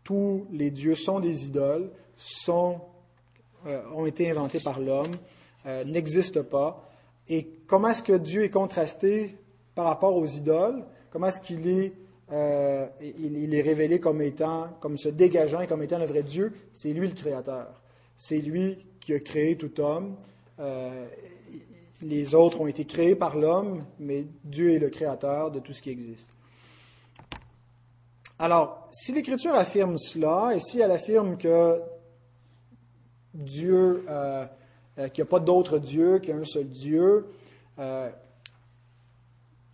tous 0.04 0.46
les 0.52 0.70
dieux 0.70 0.94
sont 0.94 1.18
des 1.18 1.46
idoles, 1.46 1.90
sont, 2.16 2.80
ont 3.94 4.06
été 4.06 4.30
inventés 4.30 4.60
par 4.60 4.78
l'homme, 4.78 5.10
n'existent 5.84 6.44
pas. 6.44 6.88
Et 7.28 7.48
comment 7.66 7.88
est-ce 7.88 8.04
que 8.04 8.16
Dieu 8.16 8.44
est 8.44 8.50
contrasté 8.50 9.36
par 9.76 9.84
rapport 9.84 10.16
aux 10.16 10.26
idoles, 10.26 10.82
comment 11.10 11.26
est-ce 11.28 11.42
qu'il 11.42 11.68
est, 11.68 11.92
euh, 12.32 12.86
il, 13.00 13.54
est 13.54 13.60
révélé 13.60 14.00
comme 14.00 14.22
étant, 14.22 14.70
comme 14.80 14.96
se 14.96 15.10
dégageant 15.10 15.60
et 15.60 15.66
comme 15.68 15.82
étant 15.82 15.98
le 15.98 16.06
vrai 16.06 16.22
Dieu, 16.22 16.54
c'est 16.72 16.92
lui 16.92 17.06
le 17.06 17.14
Créateur. 17.14 17.68
C'est 18.16 18.38
lui 18.38 18.78
qui 18.98 19.12
a 19.12 19.20
créé 19.20 19.56
tout 19.56 19.78
homme. 19.80 20.16
Euh, 20.58 21.06
les 22.00 22.34
autres 22.34 22.62
ont 22.62 22.66
été 22.66 22.86
créés 22.86 23.14
par 23.14 23.36
l'homme, 23.36 23.84
mais 24.00 24.24
Dieu 24.44 24.74
est 24.74 24.78
le 24.78 24.88
Créateur 24.88 25.50
de 25.50 25.60
tout 25.60 25.74
ce 25.74 25.82
qui 25.82 25.90
existe. 25.90 26.30
Alors, 28.38 28.88
si 28.90 29.12
l'Écriture 29.12 29.54
affirme 29.54 29.98
cela, 29.98 30.52
et 30.54 30.60
si 30.60 30.80
elle 30.80 30.90
affirme 30.90 31.36
que 31.36 31.82
Dieu, 33.34 34.06
euh, 34.08 34.46
qu'il 34.96 35.22
n'y 35.22 35.28
a 35.28 35.30
pas 35.30 35.40
d'autre 35.40 35.78
Dieu, 35.78 36.18
qu'il 36.18 36.30
y 36.30 36.32
a 36.32 36.40
un 36.40 36.44
seul 36.44 36.68
Dieu, 36.68 37.26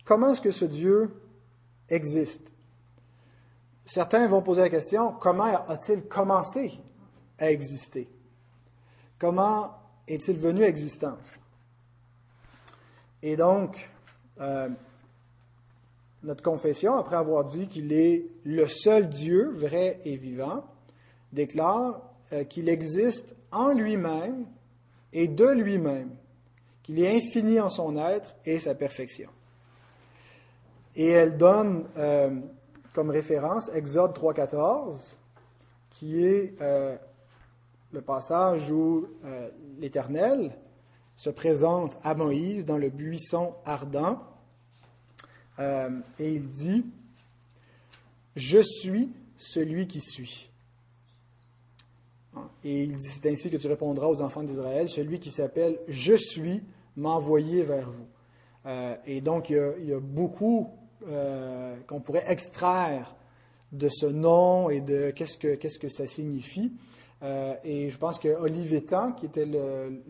Comment 0.05 0.31
est-ce 0.31 0.41
que 0.41 0.51
ce 0.51 0.65
Dieu 0.65 1.13
existe? 1.89 2.51
Certains 3.85 4.27
vont 4.27 4.41
poser 4.41 4.61
la 4.61 4.69
question, 4.69 5.13
comment 5.13 5.65
a-t-il 5.67 6.03
commencé 6.03 6.79
à 7.37 7.51
exister? 7.51 8.09
Comment 9.19 9.73
est-il 10.07 10.37
venu 10.37 10.63
à 10.63 10.67
existence? 10.67 11.37
Et 13.21 13.37
donc, 13.37 13.89
euh, 14.39 14.69
notre 16.23 16.43
confession, 16.43 16.95
après 16.95 17.15
avoir 17.15 17.45
dit 17.45 17.67
qu'il 17.67 17.93
est 17.93 18.25
le 18.43 18.67
seul 18.67 19.09
Dieu 19.09 19.49
vrai 19.51 19.99
et 20.05 20.17
vivant, 20.17 20.65
déclare 21.31 22.01
euh, 22.31 22.43
qu'il 22.43 22.69
existe 22.69 23.35
en 23.51 23.69
lui-même 23.69 24.45
et 25.11 25.27
de 25.27 25.47
lui-même, 25.47 26.09
qu'il 26.83 26.99
est 26.99 27.15
infini 27.15 27.59
en 27.59 27.69
son 27.69 27.97
être 27.97 28.35
et 28.45 28.59
sa 28.59 28.75
perfection. 28.75 29.29
Et 30.95 31.07
elle 31.07 31.37
donne 31.37 31.85
euh, 31.97 32.39
comme 32.93 33.09
référence 33.09 33.69
Exode 33.73 34.15
3.14, 34.15 35.17
qui 35.89 36.23
est 36.23 36.53
euh, 36.61 36.95
le 37.91 38.01
passage 38.01 38.71
où 38.71 39.07
euh, 39.25 39.49
l'Éternel 39.79 40.55
se 41.15 41.29
présente 41.29 41.97
à 42.03 42.13
Moïse 42.13 42.65
dans 42.65 42.77
le 42.77 42.89
buisson 42.89 43.53
ardent. 43.65 44.19
et 45.59 46.33
il 46.33 46.49
dit, 46.49 46.85
Je 48.35 48.59
suis 48.59 49.11
celui 49.35 49.87
qui 49.87 50.01
suis. 50.01 50.49
Et 52.63 52.83
il 52.83 52.97
dit, 52.97 53.09
c'est 53.09 53.29
ainsi 53.29 53.51
que 53.51 53.57
tu 53.57 53.67
répondras 53.67 54.07
aux 54.07 54.21
enfants 54.21 54.41
d'Israël, 54.41 54.89
celui 54.89 55.19
qui 55.19 55.29
s'appelle 55.29 55.79
Je 55.87 56.15
suis 56.15 56.63
m'a 56.95 57.09
envoyé 57.09 57.63
vers 57.63 57.89
vous. 57.89 58.07
et 59.05 59.21
donc, 59.21 59.49
il 59.51 59.85
y 59.85 59.93
a 59.93 59.99
beaucoup 59.99 60.71
euh, 61.07 61.75
qu'on 61.87 61.99
pourrait 61.99 62.25
extraire 62.27 63.15
de 63.71 63.89
ce 63.89 64.05
nom 64.05 64.69
et 64.69 64.81
de 64.81 65.11
qu'est-ce 65.11 65.37
que, 65.37 65.55
qu'est-ce 65.55 65.79
que 65.79 65.89
ça 65.89 66.07
signifie. 66.07 66.71
Euh, 67.23 67.55
et 67.63 67.89
je 67.89 67.97
pense 67.97 68.19
que 68.19 68.29
Olivetan, 68.29 69.11
qui 69.13 69.25
était 69.25 69.45
le, 69.45 70.01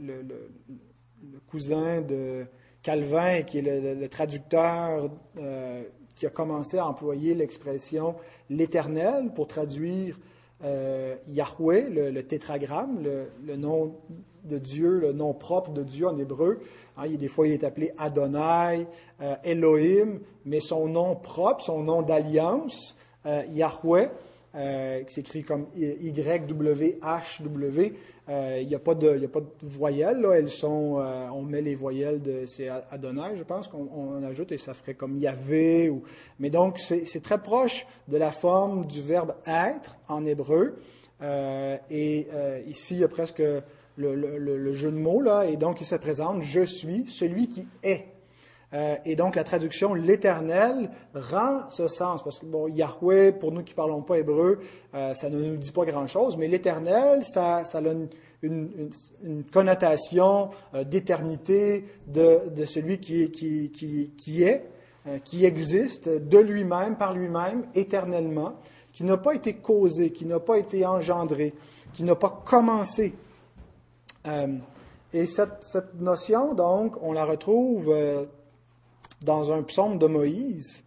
cousin 1.48 2.02
de 2.02 2.46
Calvin 2.82 3.36
et 3.36 3.46
qui 3.46 3.60
est 3.60 3.96
le, 3.96 4.10
traducteur 4.10 5.10
euh, 5.38 5.84
qui 6.16 6.26
a 6.26 6.30
commencé 6.30 6.78
à 6.78 6.88
employer 6.88 7.34
l'expression 7.34 8.16
l'éternel 8.50 9.32
pour 9.34 9.48
traduire 9.48 10.20
Yahweh, 11.28 11.90
le, 11.90 12.22
tétragramme, 12.22 13.04
le, 13.46 13.56
nom 13.58 13.96
de 14.44 14.58
Dieu, 14.58 15.00
le 15.00 15.14
nom 15.14 15.34
propre 15.34 15.72
de 15.72 15.84
Dieu 15.84 16.08
en 16.08 16.18
hébreu. 16.18 16.60
Hein, 16.98 17.10
des 17.10 17.28
fois, 17.28 17.48
il 17.48 17.54
est 17.54 17.64
appelé 17.64 17.92
Adonai, 17.98 18.88
euh, 19.22 19.36
Elohim, 19.44 20.20
mais 20.46 20.60
son 20.60 20.88
nom 20.88 21.16
propre, 21.16 21.64
son 21.64 21.84
nom 21.84 22.02
d'alliance, 22.02 22.98
euh, 23.26 23.44
Yahweh, 23.50 24.10
qui 25.08 25.14
s'écrit 25.14 25.44
comme 25.44 25.66
Y-W-H-W, 25.76 27.96
il 28.30 28.68
n'y 28.68 28.76
a, 28.76 28.80
pas 28.80 28.94
de, 28.94 29.28
voyelles. 29.64 30.22
Là. 30.22 30.34
Elles 30.34 30.52
sont, 30.52 31.04
on 31.34 31.42
met 31.42 31.64
les 31.64 31.74
voyelles 31.74 32.22
de. 32.22 32.46
C'est 32.46 32.70
Adonai, 32.70 33.36
je 33.36 33.42
pense, 33.42 33.68
qu'on 33.68 34.24
ajoute 34.24 34.52
et 34.52 34.60
ça 34.60 34.76
ferait 34.76 34.94
comme 34.94 35.18
Yahvé. 35.18 35.90
Ou, 35.90 36.04
mais 36.38 36.52
donc, 36.52 36.78
c'est 36.78 37.24
très 37.24 37.42
proche 37.42 37.88
de 38.08 38.18
la 38.18 38.32
forme 38.32 38.86
du 38.86 39.02
verbe 39.02 39.34
être 39.48 39.98
en 40.08 40.24
hébreu. 40.24 40.76
et 41.90 42.28
ici, 42.68 42.94
il 42.94 43.00
y 43.00 43.04
a 43.04 43.08
presque 43.08 43.42
le, 43.98 44.74
jeu 44.74 44.92
de 44.92 44.98
mots, 44.98 45.22
là, 45.22 45.46
et 45.46 45.58
donc 45.58 45.82
il 45.82 45.86
se 45.86 45.96
présente, 45.96 46.42
je 46.42 46.62
suis 46.62 47.06
celui 47.08 47.48
qui 47.48 47.68
est. 47.84 48.08
Euh, 48.74 48.96
et 49.06 49.16
donc 49.16 49.36
la 49.36 49.44
traduction 49.44 49.94
l'Éternel 49.94 50.90
rend 51.14 51.70
ce 51.70 51.88
sens, 51.88 52.24
parce 52.24 52.40
que 52.40 52.46
bon, 52.46 52.68
Yahweh, 52.68 53.34
pour 53.34 53.52
nous 53.52 53.64
qui 53.64 53.76
parlons 53.76 54.02
pas 54.02 54.18
hébreu, 54.18 54.60
euh, 54.96 55.14
ça 55.14 55.30
ne 55.30 55.40
nous 55.40 55.58
dit 55.58 55.72
pas 55.72 55.86
grand-chose, 55.86 56.38
mais 56.38 56.48
l'Éternel, 56.48 57.24
ça, 57.24 57.64
ça 57.66 57.78
a 57.78 57.82
une, 57.82 58.90
connotation 59.54 60.50
euh, 60.74 60.84
d'éternité 60.84 61.86
de, 62.08 62.50
de, 62.50 62.66
celui 62.66 63.00
qui, 63.00 63.32
qui, 63.32 63.72
qui, 63.72 64.12
qui 64.18 64.44
est, 64.44 64.66
qui 65.24 65.46
existe 65.46 66.10
de 66.10 66.38
lui-même, 66.40 66.96
par 66.96 67.14
lui-même, 67.14 67.66
éternellement, 67.76 68.54
qui 68.94 69.04
n'a 69.04 69.18
pas 69.18 69.34
été 69.34 69.56
causé, 69.56 70.12
qui 70.12 70.26
n'a 70.26 70.40
pas 70.40 70.58
été 70.58 70.86
engendré, 70.86 71.54
qui 71.94 72.04
n'a 72.04 72.16
pas 72.16 72.42
commencé, 72.46 73.14
euh, 74.28 74.58
et 75.14 75.26
cette, 75.26 75.94
notion, 76.00 76.54
donc, 76.54 76.96
on 77.02 77.14
la 77.14 77.26
retrouve 77.26 77.90
euh, 77.90 78.26
dans 79.22 79.52
un 79.52 79.64
psaume 79.64 79.98
de 80.00 80.08
Moïse, 80.08 80.84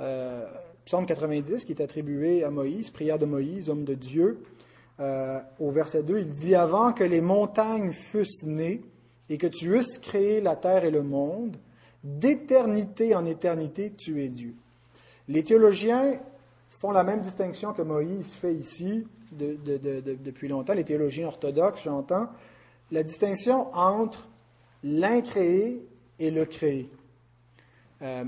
euh, 0.00 0.46
psaume 0.84 1.06
90, 1.06 1.64
qui 1.64 1.72
est 1.72 1.80
attribué 1.80 2.44
à 2.44 2.50
Moïse, 2.50 2.90
prière 2.90 3.18
de 3.18 3.26
Moïse, 3.26 3.70
homme 3.70 3.84
de 3.84 3.94
Dieu. 3.94 4.42
au 4.98 5.70
verset 5.70 6.02
2, 6.02 6.18
il 6.18 6.32
dit 6.32 6.54
Avant 6.54 6.92
que 6.92 7.04
les 7.04 7.20
montagnes 7.20 7.92
fussent 7.92 8.46
nées 8.46 8.82
et 9.28 9.38
que 9.38 9.46
tu 9.46 9.76
eusses 9.76 9.98
créé 9.98 10.40
la 10.40 10.56
terre 10.56 10.84
et 10.84 10.90
le 10.90 11.02
monde, 11.02 11.56
d'éternité 12.04 13.14
en 13.14 13.24
éternité, 13.24 13.92
tu 13.96 14.22
es 14.22 14.28
Dieu. 14.28 14.54
Les 15.28 15.44
théologiens 15.44 16.18
font 16.70 16.90
la 16.90 17.04
même 17.04 17.20
distinction 17.20 17.72
que 17.72 17.82
Moïse 17.82 18.34
fait 18.34 18.54
ici 18.54 19.06
depuis 19.32 20.48
longtemps, 20.48 20.74
les 20.74 20.84
théologiens 20.84 21.28
orthodoxes, 21.28 21.84
j'entends, 21.84 22.28
la 22.92 23.02
distinction 23.02 23.74
entre 23.74 24.28
l'incréé 24.84 25.84
et 26.18 26.30
le 26.30 26.44
créé. 26.44 26.90
Euh, 28.02 28.24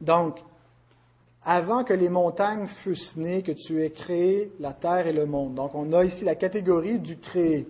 donc, 0.00 0.40
avant 1.42 1.84
que 1.84 1.92
les 1.92 2.08
montagnes 2.08 2.66
fussent 2.66 3.18
nées, 3.18 3.42
que 3.42 3.52
tu 3.52 3.82
aies 3.82 3.90
créé 3.90 4.50
la 4.58 4.72
terre 4.72 5.06
et 5.06 5.12
le 5.12 5.26
monde. 5.26 5.54
Donc, 5.54 5.74
on 5.74 5.92
a 5.92 6.02
ici 6.04 6.24
la 6.24 6.34
catégorie 6.34 6.98
du 6.98 7.18
créé, 7.18 7.68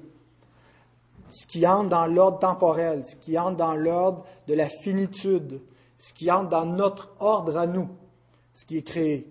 ce 1.30 1.48
qui 1.48 1.66
entre 1.66 1.88
dans 1.88 2.06
l'ordre 2.06 2.38
temporel, 2.38 3.04
ce 3.04 3.16
qui 3.16 3.36
entre 3.36 3.56
dans 3.56 3.74
l'ordre 3.74 4.24
de 4.46 4.54
la 4.54 4.68
finitude, 4.68 5.60
ce 5.98 6.14
qui 6.14 6.30
entre 6.30 6.50
dans 6.50 6.66
notre 6.66 7.12
ordre 7.18 7.56
à 7.56 7.66
nous, 7.66 7.88
ce 8.54 8.64
qui 8.64 8.78
est 8.78 8.82
créé. 8.82 9.26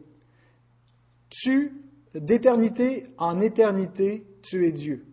Tu, 1.30 1.82
d'éternité 2.14 3.06
en 3.18 3.40
éternité, 3.40 4.28
tu 4.42 4.68
es 4.68 4.74
Dieu 4.74 5.06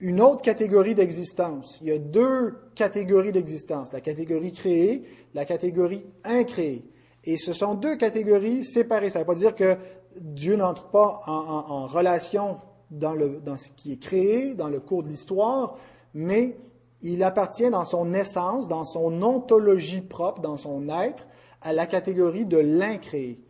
une 0.00 0.20
autre 0.20 0.42
catégorie 0.42 0.94
d'existence. 0.94 1.78
Il 1.80 1.88
y 1.88 1.92
a 1.92 1.98
deux 1.98 2.54
catégories 2.74 3.32
d'existence, 3.32 3.92
la 3.92 4.00
catégorie 4.00 4.52
créée, 4.52 5.04
la 5.34 5.44
catégorie 5.44 6.04
incréée. 6.24 6.84
Et 7.24 7.36
ce 7.36 7.52
sont 7.52 7.74
deux 7.74 7.96
catégories 7.96 8.62
séparées. 8.62 9.08
Ça 9.08 9.18
ne 9.18 9.24
veut 9.24 9.26
pas 9.26 9.34
dire 9.34 9.54
que 9.54 9.76
Dieu 10.20 10.56
n'entre 10.56 10.90
pas 10.90 11.20
en, 11.26 11.86
relation 11.86 12.58
dans, 12.90 13.16
ce 13.56 13.72
qui 13.72 13.92
est 13.92 14.00
créé, 14.00 14.54
dans 14.54 14.68
le 14.68 14.80
cours 14.80 15.02
de 15.02 15.08
l'histoire, 15.08 15.76
mais 16.14 16.56
il 17.02 17.22
appartient 17.22 17.68
dans 17.70 17.84
son 17.84 18.14
essence, 18.14 18.68
dans 18.68 18.84
son 18.84 19.22
ontologie 19.22 20.02
propre, 20.02 20.40
dans 20.40 20.56
son 20.56 20.88
être, 20.88 21.26
à 21.62 21.72
la 21.72 21.86
catégorie 21.86 22.46
de 22.46 22.58
l'incréé. 22.58 23.40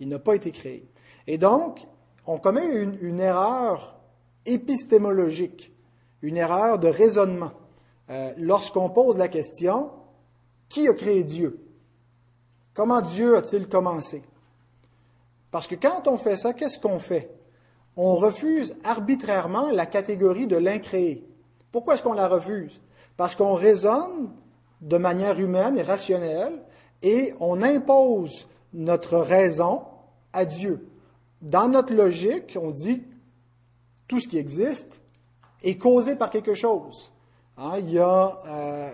Il 0.00 0.08
n'a 0.08 0.18
pas 0.18 0.34
été 0.34 0.50
créé. 0.50 0.86
Et 1.26 1.38
donc, 1.38 1.86
on 2.26 2.38
commet 2.38 2.66
une 2.72 3.20
erreur 3.20 3.98
épistémologique 4.46 5.73
une 6.24 6.38
erreur 6.38 6.78
de 6.78 6.88
raisonnement. 6.88 7.52
Euh, 8.08 8.32
lorsqu'on 8.38 8.88
pose 8.88 9.18
la 9.18 9.28
question, 9.28 9.90
qui 10.70 10.88
a 10.88 10.94
créé 10.94 11.22
Dieu? 11.22 11.62
Comment 12.72 13.02
Dieu 13.02 13.36
a-t-il 13.36 13.68
commencé? 13.68 14.22
Parce 15.50 15.66
que 15.66 15.74
quand 15.74 16.08
on 16.08 16.16
fait 16.16 16.36
ça, 16.36 16.54
qu'est-ce 16.54 16.80
qu'on 16.80 16.98
fait? 16.98 17.30
On 17.96 18.16
refuse 18.16 18.74
arbitrairement 18.84 19.70
la 19.70 19.84
catégorie 19.84 20.46
de 20.46 20.56
l'incréé. 20.56 21.28
Pourquoi 21.70 21.94
est-ce 21.94 22.02
qu'on 22.02 22.14
la 22.14 22.26
refuse? 22.26 22.80
Parce 23.18 23.36
qu'on 23.36 23.54
raisonne 23.54 24.32
de 24.80 24.96
manière 24.96 25.38
humaine 25.38 25.76
et 25.76 25.82
rationnelle 25.82 26.62
et 27.02 27.34
on 27.38 27.62
impose 27.62 28.48
notre 28.72 29.18
raison 29.18 29.82
à 30.32 30.46
Dieu. 30.46 30.88
Dans 31.42 31.68
notre 31.68 31.92
logique, 31.92 32.58
on 32.60 32.70
dit 32.70 33.04
tout 34.08 34.20
ce 34.20 34.28
qui 34.28 34.38
existe 34.38 35.03
est 35.64 35.76
causé 35.76 36.14
par 36.14 36.30
quelque 36.30 36.54
chose. 36.54 37.10
Hein, 37.56 37.74
il 37.78 37.90
y 37.92 37.98
a, 37.98 38.38
euh, 38.46 38.90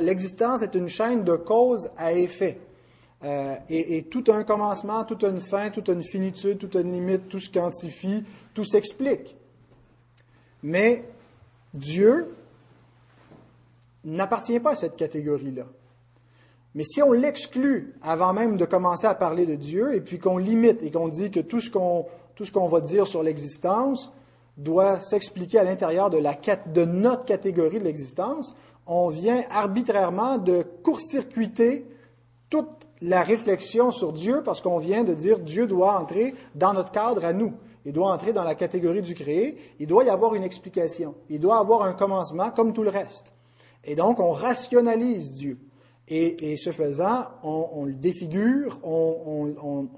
l'existence 0.00 0.62
est 0.62 0.74
une 0.74 0.88
chaîne 0.88 1.22
de 1.24 1.36
cause 1.36 1.90
à 1.96 2.12
effet. 2.12 2.58
Euh, 3.24 3.56
et, 3.70 4.02
tout 4.02 4.24
a 4.30 4.34
un 4.34 4.44
commencement, 4.44 5.04
tout 5.04 5.24
a 5.24 5.28
une 5.28 5.40
fin, 5.40 5.70
tout 5.70 5.84
a 5.90 5.94
une 5.94 6.02
finitude, 6.02 6.58
tout 6.58 6.76
a 6.76 6.80
une 6.80 6.92
limite, 6.92 7.28
tout 7.28 7.38
se 7.38 7.50
quantifie, 7.50 8.24
tout 8.52 8.64
s'explique. 8.64 9.36
Mais 10.62 11.04
Dieu 11.72 12.34
n'appartient 14.04 14.60
pas 14.60 14.72
à 14.72 14.74
cette 14.74 14.96
catégorie-là. 14.96 15.64
Mais 16.74 16.84
si 16.84 17.02
on 17.02 17.12
l'exclut 17.12 17.94
avant 18.02 18.32
même 18.32 18.56
de 18.56 18.64
commencer 18.64 19.06
à 19.06 19.14
parler 19.14 19.46
de 19.46 19.54
Dieu, 19.54 19.94
et 19.94 20.00
puis 20.00 20.18
qu'on 20.18 20.38
limite 20.38 20.82
et 20.82 20.90
qu'on 20.90 21.08
dit 21.08 21.30
que 21.30 21.40
tout 21.40 21.60
ce 21.60 21.70
qu'on, 21.70 22.06
tout 22.34 22.44
ce 22.44 22.52
qu'on 22.52 22.66
va 22.66 22.80
dire 22.80 23.06
sur 23.06 23.22
l'existence 23.22 24.10
doit 24.56 25.00
s'expliquer 25.00 25.58
à 25.58 25.64
l'intérieur 25.64 26.10
de, 26.10 26.20
de 26.72 26.84
notre 26.84 27.24
catégorie 27.24 27.78
de 27.78 27.84
l'existence, 27.84 28.54
on 28.86 29.08
vient 29.08 29.42
arbitrairement 29.50 30.38
de 30.38 30.62
court-circuiter 30.82 31.86
toute 32.50 32.68
la 33.00 33.22
réflexion 33.22 33.90
sur 33.90 34.12
Dieu 34.12 34.42
parce 34.44 34.60
qu'on 34.60 34.78
vient 34.78 35.04
de 35.04 35.14
dire 35.14 35.40
Dieu 35.40 35.66
doit 35.66 35.98
entrer 35.98 36.34
dans 36.54 36.72
notre 36.72 36.92
cadre 36.92 37.24
à 37.24 37.32
nous. 37.32 37.52
Il 37.84 37.92
doit 37.92 38.12
entrer 38.12 38.32
dans 38.32 38.44
la 38.44 38.54
catégorie 38.54 39.02
du 39.02 39.14
créé. 39.14 39.58
Il 39.78 39.86
doit 39.86 40.04
y 40.04 40.08
avoir 40.08 40.34
une 40.34 40.42
explication. 40.42 41.14
Il 41.28 41.40
doit 41.40 41.58
avoir 41.58 41.82
un 41.82 41.92
commencement 41.92 42.50
comme 42.50 42.72
tout 42.72 42.82
le 42.82 42.90
reste. 42.90 43.34
Et 43.84 43.94
donc, 43.94 44.20
on 44.20 44.30
rationalise 44.30 45.34
Dieu. 45.34 45.58
Et, 46.08 46.56
ce 46.56 46.70
faisant, 46.70 47.26
on, 47.42 47.84
le 47.86 47.94
défigure, 47.94 48.78
on, 48.82 49.54
on, 49.62 49.88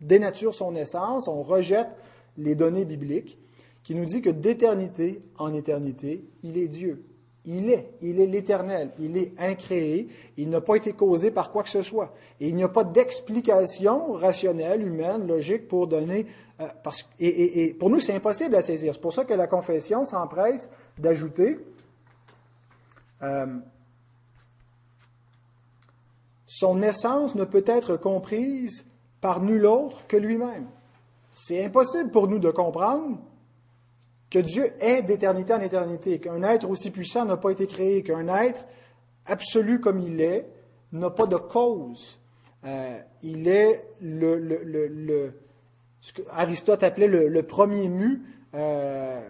dénature 0.00 0.52
son 0.52 0.74
essence, 0.74 1.28
on 1.28 1.42
rejette 1.42 1.88
les 2.36 2.54
données 2.54 2.84
bibliques 2.84 3.38
qui 3.86 3.94
nous 3.94 4.04
dit 4.04 4.20
que 4.20 4.30
d'éternité 4.30 5.22
en 5.38 5.54
éternité, 5.54 6.24
il 6.42 6.58
est 6.58 6.66
Dieu. 6.66 7.04
Il 7.44 7.70
est, 7.70 7.92
il 8.02 8.20
est 8.20 8.26
l'éternel, 8.26 8.90
il 8.98 9.16
est 9.16 9.32
incréé, 9.38 10.08
il 10.36 10.48
n'a 10.50 10.60
pas 10.60 10.74
été 10.74 10.92
causé 10.92 11.30
par 11.30 11.52
quoi 11.52 11.62
que 11.62 11.68
ce 11.68 11.82
soit. 11.82 12.12
Et 12.40 12.48
il 12.48 12.56
n'y 12.56 12.64
a 12.64 12.68
pas 12.68 12.82
d'explication 12.82 14.14
rationnelle, 14.14 14.84
humaine, 14.84 15.28
logique 15.28 15.68
pour 15.68 15.86
donner... 15.86 16.26
Euh, 16.60 16.66
et, 17.20 17.76
pour 17.78 17.88
nous, 17.88 18.00
c'est 18.00 18.12
impossible 18.12 18.56
à 18.56 18.62
saisir. 18.62 18.92
C'est 18.92 19.00
pour 19.00 19.12
ça 19.12 19.24
que 19.24 19.34
la 19.34 19.46
confession 19.46 20.04
s'empresse 20.04 20.68
d'ajouter... 20.98 21.56
Euh, 23.22 23.46
son 26.44 26.82
essence 26.82 27.36
ne 27.36 27.44
peut 27.44 27.64
être 27.66 27.96
comprise 27.96 28.84
par 29.20 29.42
nul 29.42 29.64
autre 29.64 30.08
que 30.08 30.16
lui-même. 30.16 30.66
C'est 31.30 31.64
impossible 31.64 32.10
pour 32.10 32.26
nous 32.26 32.40
de 32.40 32.50
comprendre 32.50 33.18
que 34.30 34.38
Dieu 34.38 34.72
est 34.80 35.02
d'éternité 35.02 35.54
en 35.54 35.60
éternité, 35.60 36.18
qu'un 36.18 36.42
être 36.42 36.68
aussi 36.68 36.90
puissant 36.90 37.24
n'a 37.24 37.36
pas 37.36 37.50
été 37.50 37.66
créé, 37.66 38.02
qu'un 38.02 38.28
être 38.28 38.66
absolu 39.26 39.80
comme 39.80 40.00
il 40.00 40.20
est 40.20 40.48
n'a 40.92 41.10
pas 41.10 41.26
de 41.26 41.36
cause. 41.36 42.20
Euh, 42.64 42.98
il 43.22 43.48
est 43.48 43.88
le, 44.00 45.32
ce 46.00 46.12
que 46.12 46.22
Aristote 46.30 46.82
appelait 46.82 47.08
le, 47.08 47.42
premier 47.42 47.88
mu. 47.88 48.22
Euh, 48.54 49.20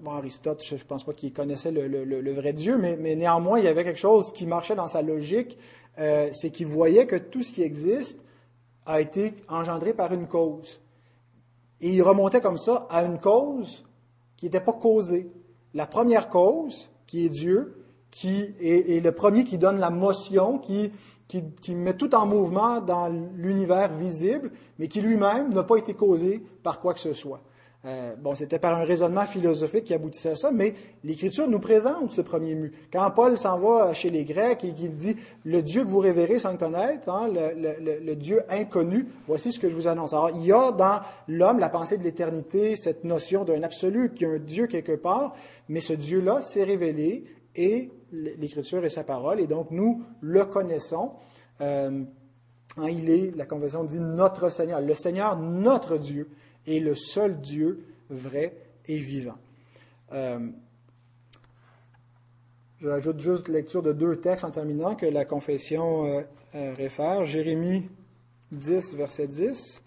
bon, 0.00 0.12
Aristote, 0.12 0.64
je 0.64 0.74
ne 0.74 0.80
pense 0.80 1.04
pas 1.04 1.12
qu'il 1.12 1.32
connaissait 1.32 1.70
le, 1.70 2.32
vrai 2.32 2.52
Dieu, 2.52 2.78
mais, 2.78 2.96
mais, 2.96 3.14
néanmoins, 3.14 3.58
il 3.58 3.64
y 3.64 3.68
avait 3.68 3.84
quelque 3.84 3.98
chose 3.98 4.32
qui 4.32 4.46
marchait 4.46 4.74
dans 4.74 4.88
sa 4.88 5.02
logique, 5.02 5.58
euh, 5.98 6.30
c'est 6.32 6.50
qu'il 6.50 6.66
voyait 6.66 7.06
que 7.06 7.16
tout 7.16 7.42
ce 7.42 7.52
qui 7.52 7.62
existe 7.62 8.24
a 8.86 9.00
été 9.00 9.34
engendré 9.48 9.92
par 9.92 10.12
une 10.12 10.26
cause. 10.26 10.80
Et 11.80 11.90
il 11.90 12.02
remontait 12.02 12.40
comme 12.40 12.58
ça 12.58 12.86
à 12.90 13.04
une 13.04 13.20
cause 13.20 13.87
qui 14.38 14.46
n'était 14.46 14.60
pas 14.60 14.72
causée. 14.72 15.30
La 15.74 15.86
première 15.86 16.30
cause, 16.30 16.90
qui 17.06 17.26
est 17.26 17.28
Dieu, 17.28 17.84
qui 18.10 18.54
est, 18.60 19.04
le 19.04 19.12
premier 19.12 19.44
qui 19.44 19.58
donne 19.58 19.78
la 19.78 19.90
motion, 19.90 20.58
qui, 20.58 20.90
met 21.68 21.94
tout 21.94 22.14
en 22.14 22.24
mouvement 22.24 22.80
dans 22.80 23.08
l'univers 23.36 23.92
visible, 23.94 24.50
mais 24.78 24.88
qui 24.88 25.02
lui-même 25.02 25.52
n'a 25.52 25.64
pas 25.64 25.76
été 25.76 25.92
causé 25.92 26.42
par 26.62 26.80
quoi 26.80 26.94
que 26.94 27.00
ce 27.00 27.12
soit. 27.12 27.42
Euh, 27.84 28.16
bon, 28.16 28.34
c'était 28.34 28.58
par 28.58 28.76
un 28.76 28.82
raisonnement 28.84 29.24
philosophique 29.24 29.84
qui 29.84 29.94
aboutissait 29.94 30.30
à 30.30 30.34
ça, 30.34 30.50
mais 30.50 30.74
l'Écriture 31.04 31.48
nous 31.48 31.60
présente 31.60 32.10
ce 32.10 32.20
premier 32.22 32.56
mu. 32.56 32.72
Quand 32.92 33.08
Paul 33.12 33.38
s'en 33.38 33.56
va 33.56 33.92
chez 33.92 34.10
les 34.10 34.24
Grecs 34.24 34.64
et 34.64 34.72
qu'il 34.72 34.96
dit 34.96 35.16
le 35.44 35.62
Dieu 35.62 35.84
que 35.84 35.88
vous 35.88 36.00
révérez 36.00 36.40
sans 36.40 36.50
le 36.50 36.58
connaître, 36.58 37.08
hein, 37.08 37.28
le, 37.30 38.14
Dieu 38.16 38.42
inconnu, 38.48 39.06
voici 39.28 39.52
ce 39.52 39.60
que 39.60 39.70
je 39.70 39.76
vous 39.76 39.86
annonce. 39.86 40.12
Alors, 40.12 40.30
il 40.30 40.44
y 40.44 40.52
a 40.52 40.72
dans 40.72 41.00
l'homme 41.28 41.60
la 41.60 41.68
pensée 41.68 41.98
de 41.98 42.02
l'éternité, 42.02 42.74
cette 42.74 43.04
notion 43.04 43.44
d'un 43.44 43.62
absolu, 43.62 44.12
qui 44.12 44.24
a 44.24 44.30
un 44.30 44.38
Dieu 44.38 44.66
quelque 44.66 44.96
part, 44.96 45.36
mais 45.68 45.80
ce 45.80 45.92
Dieu-là 45.92 46.42
s'est 46.42 46.64
révélé 46.64 47.24
et 47.54 47.92
l'Écriture 48.10 48.84
est 48.84 48.90
sa 48.90 49.04
parole, 49.04 49.40
et 49.40 49.46
donc 49.46 49.70
nous 49.70 50.02
le 50.20 50.44
connaissons. 50.46 51.12
Euh, 51.60 52.02
hein, 52.76 52.88
il 52.88 53.08
est, 53.08 53.36
la 53.36 53.46
Convention 53.46 53.84
dit, 53.84 54.00
notre 54.00 54.48
Seigneur, 54.48 54.80
le 54.80 54.94
Seigneur, 54.94 55.38
notre 55.38 55.96
Dieu 55.96 56.28
est 56.68 56.80
le 56.80 56.94
seul 56.94 57.40
Dieu 57.40 57.84
vrai 58.10 58.54
et 58.86 58.98
vivant. 58.98 59.38
Euh, 60.12 60.48
J'ajoute 62.80 63.18
juste 63.18 63.48
lecture 63.48 63.82
de 63.82 63.92
deux 63.92 64.20
textes 64.20 64.44
en 64.44 64.52
terminant 64.52 64.94
que 64.94 65.06
la 65.06 65.24
confession 65.24 66.06
euh, 66.06 66.22
euh, 66.54 66.74
réfère. 66.74 67.26
Jérémie 67.26 67.88
10, 68.52 68.94
verset 68.94 69.26
10. 69.26 69.82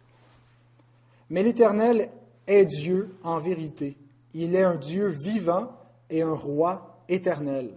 Mais 1.29 1.41
l'Éternel 1.41 2.09
est 2.47 2.65
Dieu 2.65 3.15
en 3.23 3.37
vérité. 3.37 3.95
Il 4.33 4.55
est 4.55 4.63
un 4.63 4.75
Dieu 4.75 5.07
vivant 5.07 5.71
et 6.09 6.21
un 6.21 6.33
roi 6.33 7.01
éternel. 7.07 7.71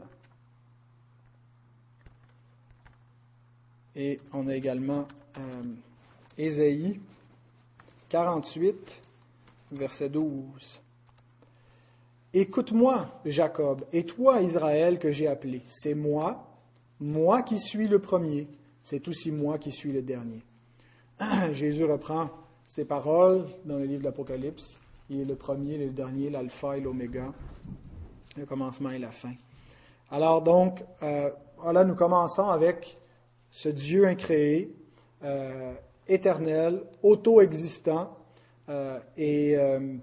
Et 3.95 4.19
on 4.33 4.49
a 4.49 4.57
également 4.57 5.07
Ésaïe 6.37 6.99
48, 8.15 9.03
verset 9.73 10.09
12. 10.09 10.81
Écoute-moi, 12.33 13.09
Jacob, 13.25 13.83
et 13.93 14.07
toi, 14.07 14.41
Israël, 14.41 15.01
que 15.01 15.11
j'ai 15.11 15.27
appelé. 15.27 15.63
C'est 15.67 15.97
moi, 15.97 16.47
moi 17.01 17.43
qui 17.43 17.59
suis 17.59 17.89
le 17.89 17.99
premier, 17.99 18.47
c'est 18.85 19.09
aussi 19.09 19.33
moi 19.33 19.59
qui 19.59 19.73
suis 19.73 19.91
le 19.91 20.01
dernier. 20.01 20.45
Jésus 21.55 21.87
reprend 21.87 22.31
ces 22.65 22.85
paroles 22.85 23.49
dans 23.65 23.79
le 23.79 23.85
livre 23.85 24.03
de 24.03 24.05
l'Apocalypse. 24.05 24.79
Il 25.11 25.23
est 25.23 25.25
le 25.25 25.35
premier, 25.35 25.77
le 25.77 25.91
dernier, 25.91 26.31
l'alpha 26.31 26.79
et 26.79 26.81
l'oméga, 26.81 27.33
le 28.37 28.47
commencement 28.47 28.91
et 28.91 29.01
la 29.01 29.11
fin. 29.11 29.35
Alors 30.13 30.41
donc, 30.41 30.85
euh, 31.03 31.31
nous 31.85 31.97
commençons 31.97 32.49
avec 32.49 32.97
ce 33.51 33.71
Dieu 33.71 34.07
incréé, 34.07 34.73
euh, 35.25 35.75
éternel, 36.09 36.83
auto-existant, 37.03 38.17
euh, 38.69 38.99
et 39.17 39.57
euh, 39.57 39.97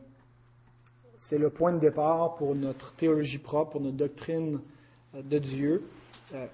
c'est 1.18 1.38
le 1.38 1.50
point 1.50 1.74
de 1.74 1.80
départ 1.80 2.36
pour 2.36 2.56
notre 2.56 2.94
théologie 2.94 3.40
propre, 3.40 3.72
pour 3.72 3.82
notre 3.82 3.98
doctrine 3.98 4.62
euh, 5.16 5.22
de 5.22 5.40
Dieu. 5.40 5.88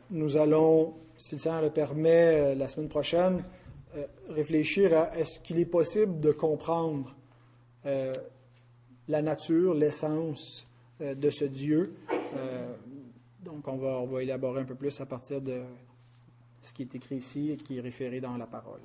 nous 0.10 0.38
allons, 0.38 0.96
si 1.18 1.36
le 1.36 1.40
Seigneur 1.40 1.62
le 1.62 1.70
permet, 1.70 2.56
la 2.56 2.68
semaine 2.68 2.90
prochaine, 2.90 3.44
réfléchir 4.30 4.98
à 4.98 5.16
est-ce 5.18 5.40
qu'il 5.40 5.60
est 5.60 5.66
possible 5.66 6.20
de 6.20 6.32
comprendre 6.32 7.16
la 9.08 9.22
nature, 9.22 9.76
l'essence 9.76 10.68
de 11.00 11.30
ce 11.30 11.46
Dieu. 11.46 11.94
donc 13.44 13.68
on 13.68 13.78
va, 13.78 14.00
on 14.00 14.08
va 14.08 14.24
élaborer 14.24 14.62
un 14.62 14.66
peu 14.66 14.74
plus 14.74 15.00
à 15.00 15.06
partir 15.06 15.42
de 15.42 15.62
ce 16.62 16.74
qui 16.74 16.82
est 16.82 16.96
écrit 16.96 17.18
ici 17.18 17.52
et 17.52 17.58
qui 17.58 17.78
est 17.78 17.82
référé 17.82 18.20
dans 18.20 18.36
la 18.36 18.48
parole. 18.48 18.82